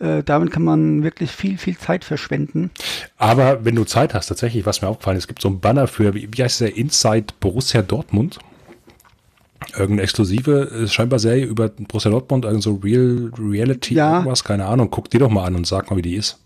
[0.00, 2.70] Äh, damit kann man wirklich viel, viel Zeit verschwenden.
[3.18, 5.86] Aber wenn du Zeit hast, tatsächlich, was mir aufgefallen ist, es gibt so ein Banner
[5.86, 8.38] für, wie, wie heißt der, Inside Borussia Dortmund.
[9.72, 14.18] Irgendeine exklusive, äh, scheinbar Serie über Borussia Dortmund, irgend so Real Reality, ja.
[14.18, 14.88] irgendwas, keine Ahnung.
[14.90, 16.38] Guck die doch mal an und sag mal, wie die ist.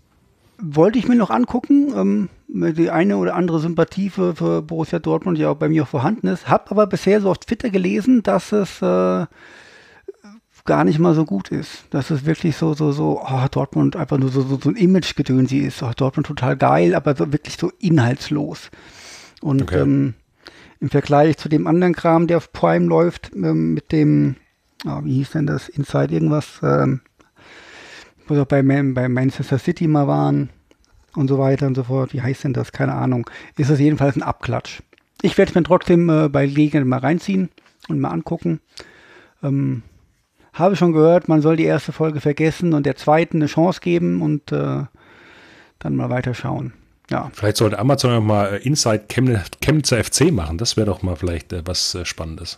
[0.57, 5.37] Wollte ich mir noch angucken, ähm, die eine oder andere Sympathie für, für Borussia Dortmund
[5.37, 6.47] ja auch bei mir auch vorhanden ist.
[6.47, 9.25] Hab aber bisher so auf Twitter gelesen, dass es äh,
[10.65, 11.85] gar nicht mal so gut ist.
[11.91, 15.59] Dass es wirklich so, so, so, oh, Dortmund einfach nur so, so, so ein Image-Gedönsi
[15.59, 15.81] ist.
[15.83, 18.71] Oh, Dortmund total geil, aber so, wirklich so inhaltslos.
[19.41, 19.81] Und okay.
[19.81, 20.13] ähm,
[20.85, 24.35] im Vergleich zu dem anderen Kram, der auf Prime läuft, ähm, mit dem,
[24.85, 27.01] oh, wie hieß denn das, Inside irgendwas, ähm,
[28.27, 30.51] wo wir bei, bei Manchester City mal waren
[31.15, 32.13] und so weiter und so fort.
[32.13, 32.71] Wie heißt denn das?
[32.71, 33.27] Keine Ahnung.
[33.57, 34.83] Ist es jedenfalls ein Abklatsch.
[35.23, 37.49] Ich werde es mir trotzdem äh, bei Gelegenheit mal reinziehen
[37.89, 38.59] und mal angucken.
[39.41, 39.81] Ähm,
[40.53, 44.21] habe schon gehört, man soll die erste Folge vergessen und der zweiten eine Chance geben
[44.21, 44.83] und äh,
[45.79, 46.73] dann mal weiterschauen.
[47.09, 47.31] Ja.
[47.33, 50.57] Vielleicht sollte Amazon noch mal äh, Inside Chemnitzer FC machen.
[50.57, 52.57] Das wäre doch mal vielleicht äh, was äh, Spannendes.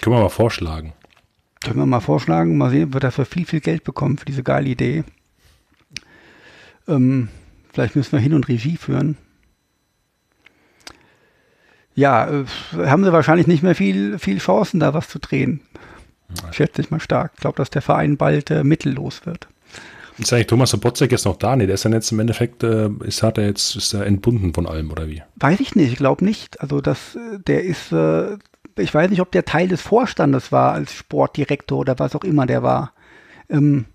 [0.00, 0.92] Können wir mal vorschlagen.
[1.60, 2.56] Können wir mal vorschlagen.
[2.58, 5.04] Mal sehen, ob wir dafür viel, viel Geld bekommen für diese geile Idee.
[6.88, 7.28] Ähm,
[7.72, 9.16] vielleicht müssen wir Hin- und Regie führen.
[11.94, 12.44] Ja, äh,
[12.86, 15.60] haben sie wahrscheinlich nicht mehr viel, viel Chancen, da was zu drehen.
[16.50, 17.32] Schätze ich mal stark.
[17.34, 19.48] Ich glaube, dass der Verein bald äh, mittellos wird.
[20.18, 21.56] Ist eigentlich Thomas Sobotzek jetzt noch da?
[21.56, 24.54] Nee, der ist dann jetzt im Endeffekt, äh, ist, hat er jetzt, ist er entbunden
[24.54, 25.22] von allem, oder wie?
[25.36, 26.60] Weiß ich nicht, ich glaube nicht.
[26.60, 28.36] Also das, äh, der ist, äh,
[28.78, 32.46] ich weiß nicht, ob der Teil des Vorstandes war als Sportdirektor oder was auch immer
[32.46, 32.92] der war.
[33.50, 33.86] Ähm,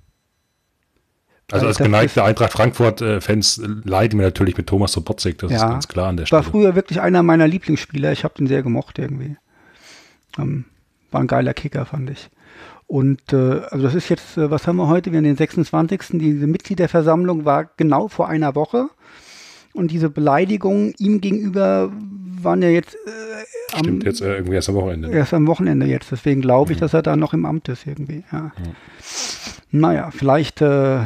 [1.52, 5.88] also als geneigte Eintracht Frankfurt-Fans leiden wir natürlich mit Thomas Sobotzek, das ja, ist ganz
[5.88, 6.46] klar an der Stelle.
[6.46, 9.36] War früher wirklich einer meiner Lieblingsspieler, ich habe den sehr gemocht irgendwie.
[10.38, 10.66] Ähm,
[11.12, 12.30] war ein geiler Kicker, fand ich.
[12.88, 15.12] Und äh, also das ist jetzt, äh, was haben wir heute?
[15.12, 16.02] Wir haben den 26.
[16.14, 18.90] Diese Mitgliederversammlung war genau vor einer Woche.
[19.74, 21.92] Und diese Beleidigungen ihm gegenüber
[22.42, 25.10] waren ja jetzt äh, am, Stimmt, jetzt äh, irgendwie erst am Wochenende.
[25.10, 26.12] Erst am Wochenende jetzt.
[26.12, 26.82] Deswegen glaube ich, mhm.
[26.82, 28.24] dass er da noch im Amt ist irgendwie.
[28.32, 28.52] Ja.
[28.58, 29.80] Mhm.
[29.80, 31.00] Naja, vielleicht äh,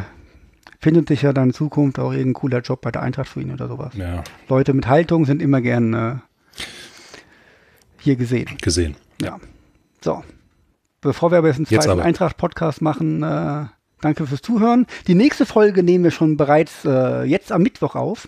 [0.79, 3.51] findet sich ja dann in Zukunft auch irgendein cooler Job bei der Eintracht für ihn
[3.51, 3.93] oder sowas.
[3.95, 4.23] Ja.
[4.49, 6.15] Leute mit Haltung sind immer gern äh,
[7.99, 8.57] hier gesehen.
[8.61, 8.95] Gesehen.
[9.21, 9.39] Ja.
[10.05, 10.23] So,
[11.01, 13.65] Bevor wir aber jetzt einen zweiten Eintracht-Podcast machen, äh,
[14.01, 14.85] danke fürs Zuhören.
[15.07, 18.27] Die nächste Folge nehmen wir schon bereits äh, jetzt am Mittwoch auf.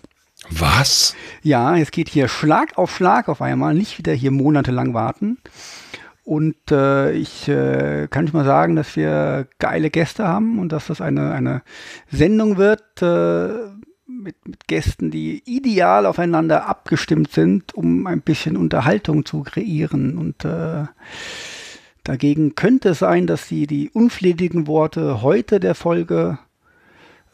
[0.50, 1.14] Was?
[1.40, 5.38] Ja, es geht hier Schlag auf Schlag auf einmal, nicht wieder hier monatelang warten.
[6.24, 10.88] Und äh, ich äh, kann ich mal sagen, dass wir geile Gäste haben und dass
[10.88, 11.62] das eine, eine
[12.10, 13.70] Sendung wird äh,
[14.08, 20.18] mit, mit Gästen, die ideal aufeinander abgestimmt sind, um ein bisschen Unterhaltung zu kreieren.
[20.18, 20.86] Und äh,
[22.08, 26.38] dagegen könnte es sein, dass die, die unflätigen Worte heute der Folge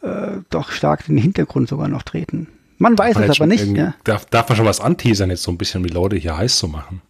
[0.01, 2.47] äh, doch stark in den Hintergrund sogar noch treten.
[2.77, 3.65] Man weiß es aber nicht.
[3.75, 3.95] Ja.
[4.03, 6.67] Darf, darf man schon was anteasern, jetzt so ein bisschen, wie Leute hier heiß zu
[6.67, 7.01] machen?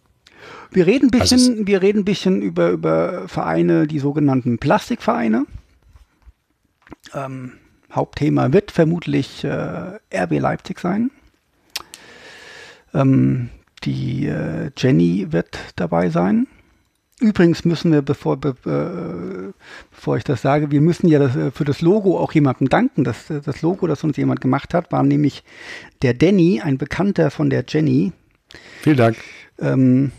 [0.70, 5.44] Wir reden ein bisschen, also wir reden bisschen über, über Vereine, die sogenannten Plastikvereine.
[7.14, 7.52] Ähm,
[7.92, 11.10] Hauptthema wird vermutlich äh, RB Leipzig sein.
[12.94, 13.48] Ähm,
[13.82, 16.46] die äh, Jenny wird dabei sein.
[17.18, 19.52] Übrigens müssen wir, bevor, be, äh,
[19.90, 23.04] bevor ich das sage, wir müssen ja das, äh, für das Logo auch jemandem danken.
[23.04, 25.42] Das, äh, das Logo, das uns jemand gemacht hat, war nämlich
[26.02, 28.12] der Danny, ein Bekannter von der Jenny.
[28.82, 29.16] Vielen Dank.
[29.58, 30.12] Ähm,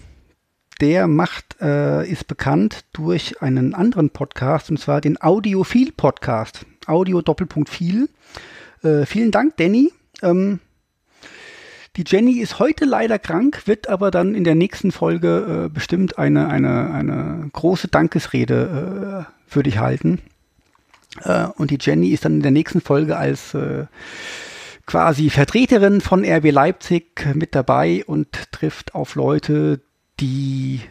[0.81, 6.65] der macht, äh, ist bekannt durch einen anderen Podcast, und zwar den Audiophil Podcast.
[6.87, 8.09] Audio Doppelpunkt viel.
[8.83, 9.91] Äh, vielen Dank, Danny.
[10.23, 10.59] Ähm,
[11.97, 16.19] die Jenny ist heute leider krank, wird aber dann in der nächsten Folge äh, bestimmt
[16.19, 20.21] eine, eine, eine große Dankesrede äh, für dich halten.
[21.23, 23.87] Äh, und die Jenny ist dann in der nächsten Folge als äh,
[24.85, 29.81] quasi Vertreterin von RB Leipzig mit dabei und trifft auf Leute,
[30.19, 30.81] die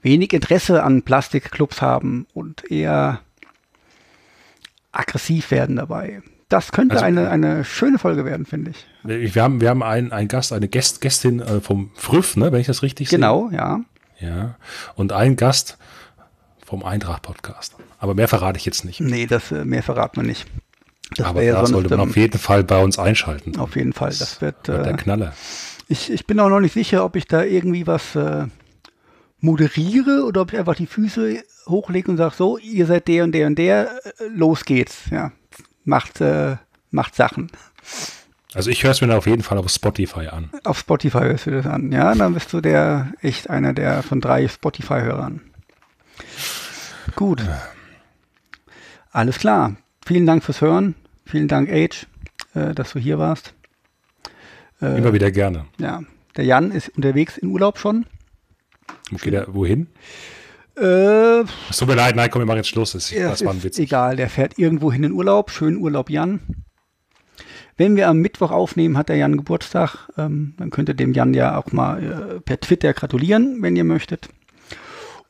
[0.00, 3.20] wenig Interesse an Plastikclubs haben und eher
[4.90, 6.22] aggressiv werden dabei.
[6.50, 8.84] Das könnte also, eine, eine schöne Folge werden, finde ich.
[9.04, 12.60] Wir haben, wir haben einen, einen Gast, eine Gäst, Gästin äh, vom Früff, ne, wenn
[12.60, 13.58] ich das richtig genau, sehe.
[13.58, 13.80] Genau,
[14.20, 14.28] ja.
[14.36, 14.56] Ja.
[14.96, 15.78] Und ein Gast
[16.66, 17.76] vom Eintracht-Podcast.
[18.00, 19.00] Aber mehr verrate ich jetzt nicht.
[19.00, 20.46] Nee, das äh, mehr verraten wir nicht.
[21.16, 23.56] Das Aber da sonst, sollte man auf jeden Fall bei uns einschalten.
[23.56, 24.10] Auf jeden Fall.
[24.10, 25.32] Das wird, wird der äh, Knaller.
[25.86, 28.46] Ich, ich bin auch noch nicht sicher, ob ich da irgendwie was äh,
[29.38, 33.32] moderiere oder ob ich einfach die Füße hochlege und sage, so, ihr seid der und
[33.32, 35.02] der und der, äh, los geht's.
[35.10, 35.32] Ja,
[35.84, 36.56] macht, äh,
[36.90, 37.50] macht Sachen.
[38.52, 40.50] Also ich höre es mir auf jeden Fall auf Spotify an.
[40.64, 44.20] Auf Spotify hörst du das an, ja, dann bist du der echt einer der von
[44.20, 45.40] drei Spotify-Hörern.
[47.14, 47.42] Gut.
[49.12, 49.76] Alles klar.
[50.04, 50.94] Vielen Dank fürs Hören.
[51.24, 52.06] Vielen Dank, Age,
[52.54, 53.54] äh, dass du hier warst.
[54.80, 55.66] Äh, Immer wieder gerne.
[55.78, 56.02] Ja.
[56.36, 58.06] Der Jan ist unterwegs in Urlaub schon.
[59.10, 59.82] Geht er wohin?
[59.82, 59.88] Äh,
[60.76, 62.92] es tut mir leid, nein, komm, wir machen jetzt Schluss.
[62.92, 63.78] Das, das war ein Witz.
[63.78, 65.50] Egal, der fährt irgendwo hin in Urlaub.
[65.50, 66.40] Schönen Urlaub, Jan.
[67.76, 70.08] Wenn wir am Mittwoch aufnehmen, hat der Jan Geburtstag.
[70.18, 73.84] Ähm, dann könnt ihr dem Jan ja auch mal äh, per Twitter gratulieren, wenn ihr
[73.84, 74.28] möchtet.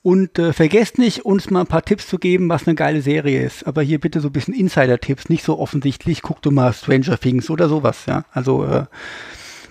[0.03, 3.45] Und äh, vergesst nicht, uns mal ein paar Tipps zu geben, was eine geile Serie
[3.45, 3.67] ist.
[3.67, 6.23] Aber hier bitte so ein bisschen Insider-Tipps, nicht so offensichtlich.
[6.23, 8.07] Guck du mal Stranger Things oder sowas.
[8.07, 8.87] Ja, also äh,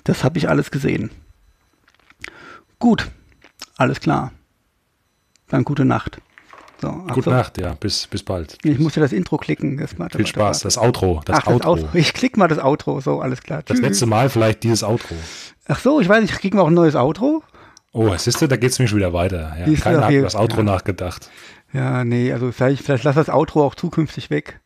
[0.03, 1.09] das habe ich alles gesehen.
[2.77, 3.09] Gut,
[3.75, 4.31] alles klar.
[5.49, 6.21] Dann gute Nacht.
[6.81, 7.31] So, Gute so.
[7.31, 7.73] Nacht, ja.
[7.73, 8.57] Bis, bis bald.
[8.63, 9.77] Ich muss ja das Intro klicken.
[9.77, 11.21] Das warte, Viel Spaß, das Outro.
[11.25, 11.75] Das, Ach, Outro.
[11.75, 11.97] das Outro.
[11.97, 13.63] Ich klicke mal das Outro, so, alles klar.
[13.65, 13.85] Das Tschüss.
[13.85, 15.15] letzte Mal vielleicht dieses Outro.
[15.67, 17.43] Ach so, ich weiß nicht, kriegen wir auch ein neues Outro?
[17.91, 19.57] Oh, siehst du, da geht es mir schon wieder weiter.
[19.59, 20.63] Ja, keiner hat über das Outro ja.
[20.63, 21.29] nachgedacht.
[21.73, 24.61] Ja, nee, also vielleicht, vielleicht lass das Outro auch zukünftig weg.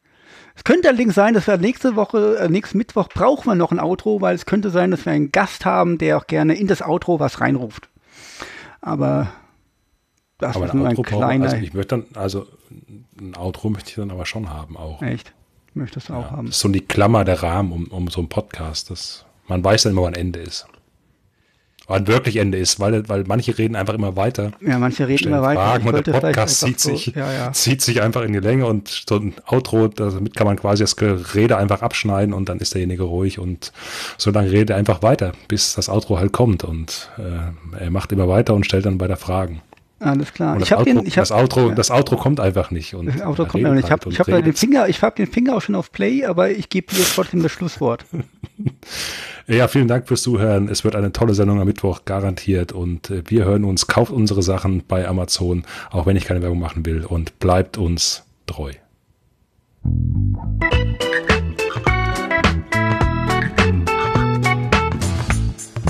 [0.55, 3.79] Es könnte allerdings sein, dass wir nächste Woche, äh, nächsten Mittwoch brauchen wir noch ein
[3.79, 6.83] Outro, weil es könnte sein, dass wir einen Gast haben, der auch gerne in das
[6.83, 7.89] Outro was reinruft.
[8.81, 9.31] Aber
[10.43, 11.45] das aber ist nur ein, ein kleiner.
[11.45, 12.47] Also ich möchte dann, also
[13.19, 15.01] ein Outro möchte ich dann aber schon haben auch.
[15.01, 15.33] Echt?
[15.73, 16.47] Möchtest du auch haben?
[16.47, 18.91] Das ist so die Klammer der Rahmen um, um so einen Podcast.
[18.91, 20.67] Das, man weiß dann immer, wann Ende ist.
[21.87, 24.51] Wann wirklich Ende ist, weil, weil manche reden einfach immer weiter.
[24.61, 25.59] Ja, manche reden immer weiter.
[25.59, 27.51] Fragen und der Podcast zieht, so, sich, ja, ja.
[27.51, 30.95] zieht sich einfach in die Länge und so ein Outro, damit kann man quasi das
[30.95, 33.73] Gerede einfach abschneiden und dann ist derjenige ruhig und
[34.17, 38.13] so lange redet er einfach weiter, bis das Outro halt kommt und äh, er macht
[38.13, 39.61] immer weiter und stellt dann weiter Fragen.
[40.03, 40.59] Alles klar.
[40.59, 41.75] Ich habe den, ich hab, das Outro, ja.
[41.75, 42.93] das Outro kommt einfach nicht.
[42.93, 43.85] Und das Outro kommt einfach nicht.
[43.85, 46.51] Ich habe ich hab den Finger, ich habe den Finger auch schon auf Play, aber
[46.51, 48.05] ich gebe dir trotzdem das Schlusswort.
[49.47, 50.67] ja, vielen Dank fürs Zuhören.
[50.67, 53.87] Es wird eine tolle Sendung am Mittwoch garantiert und äh, wir hören uns.
[53.87, 58.23] Kauft unsere Sachen bei Amazon, auch wenn ich keine Werbung machen will und bleibt uns
[58.45, 58.73] treu.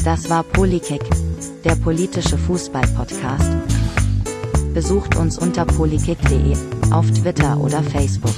[0.03, 1.01] Das war Polykick,
[1.63, 3.82] der politische Fußball-Podcast.
[4.73, 6.55] Besucht uns unter polykick.de,
[6.91, 8.33] auf Twitter oder Facebook.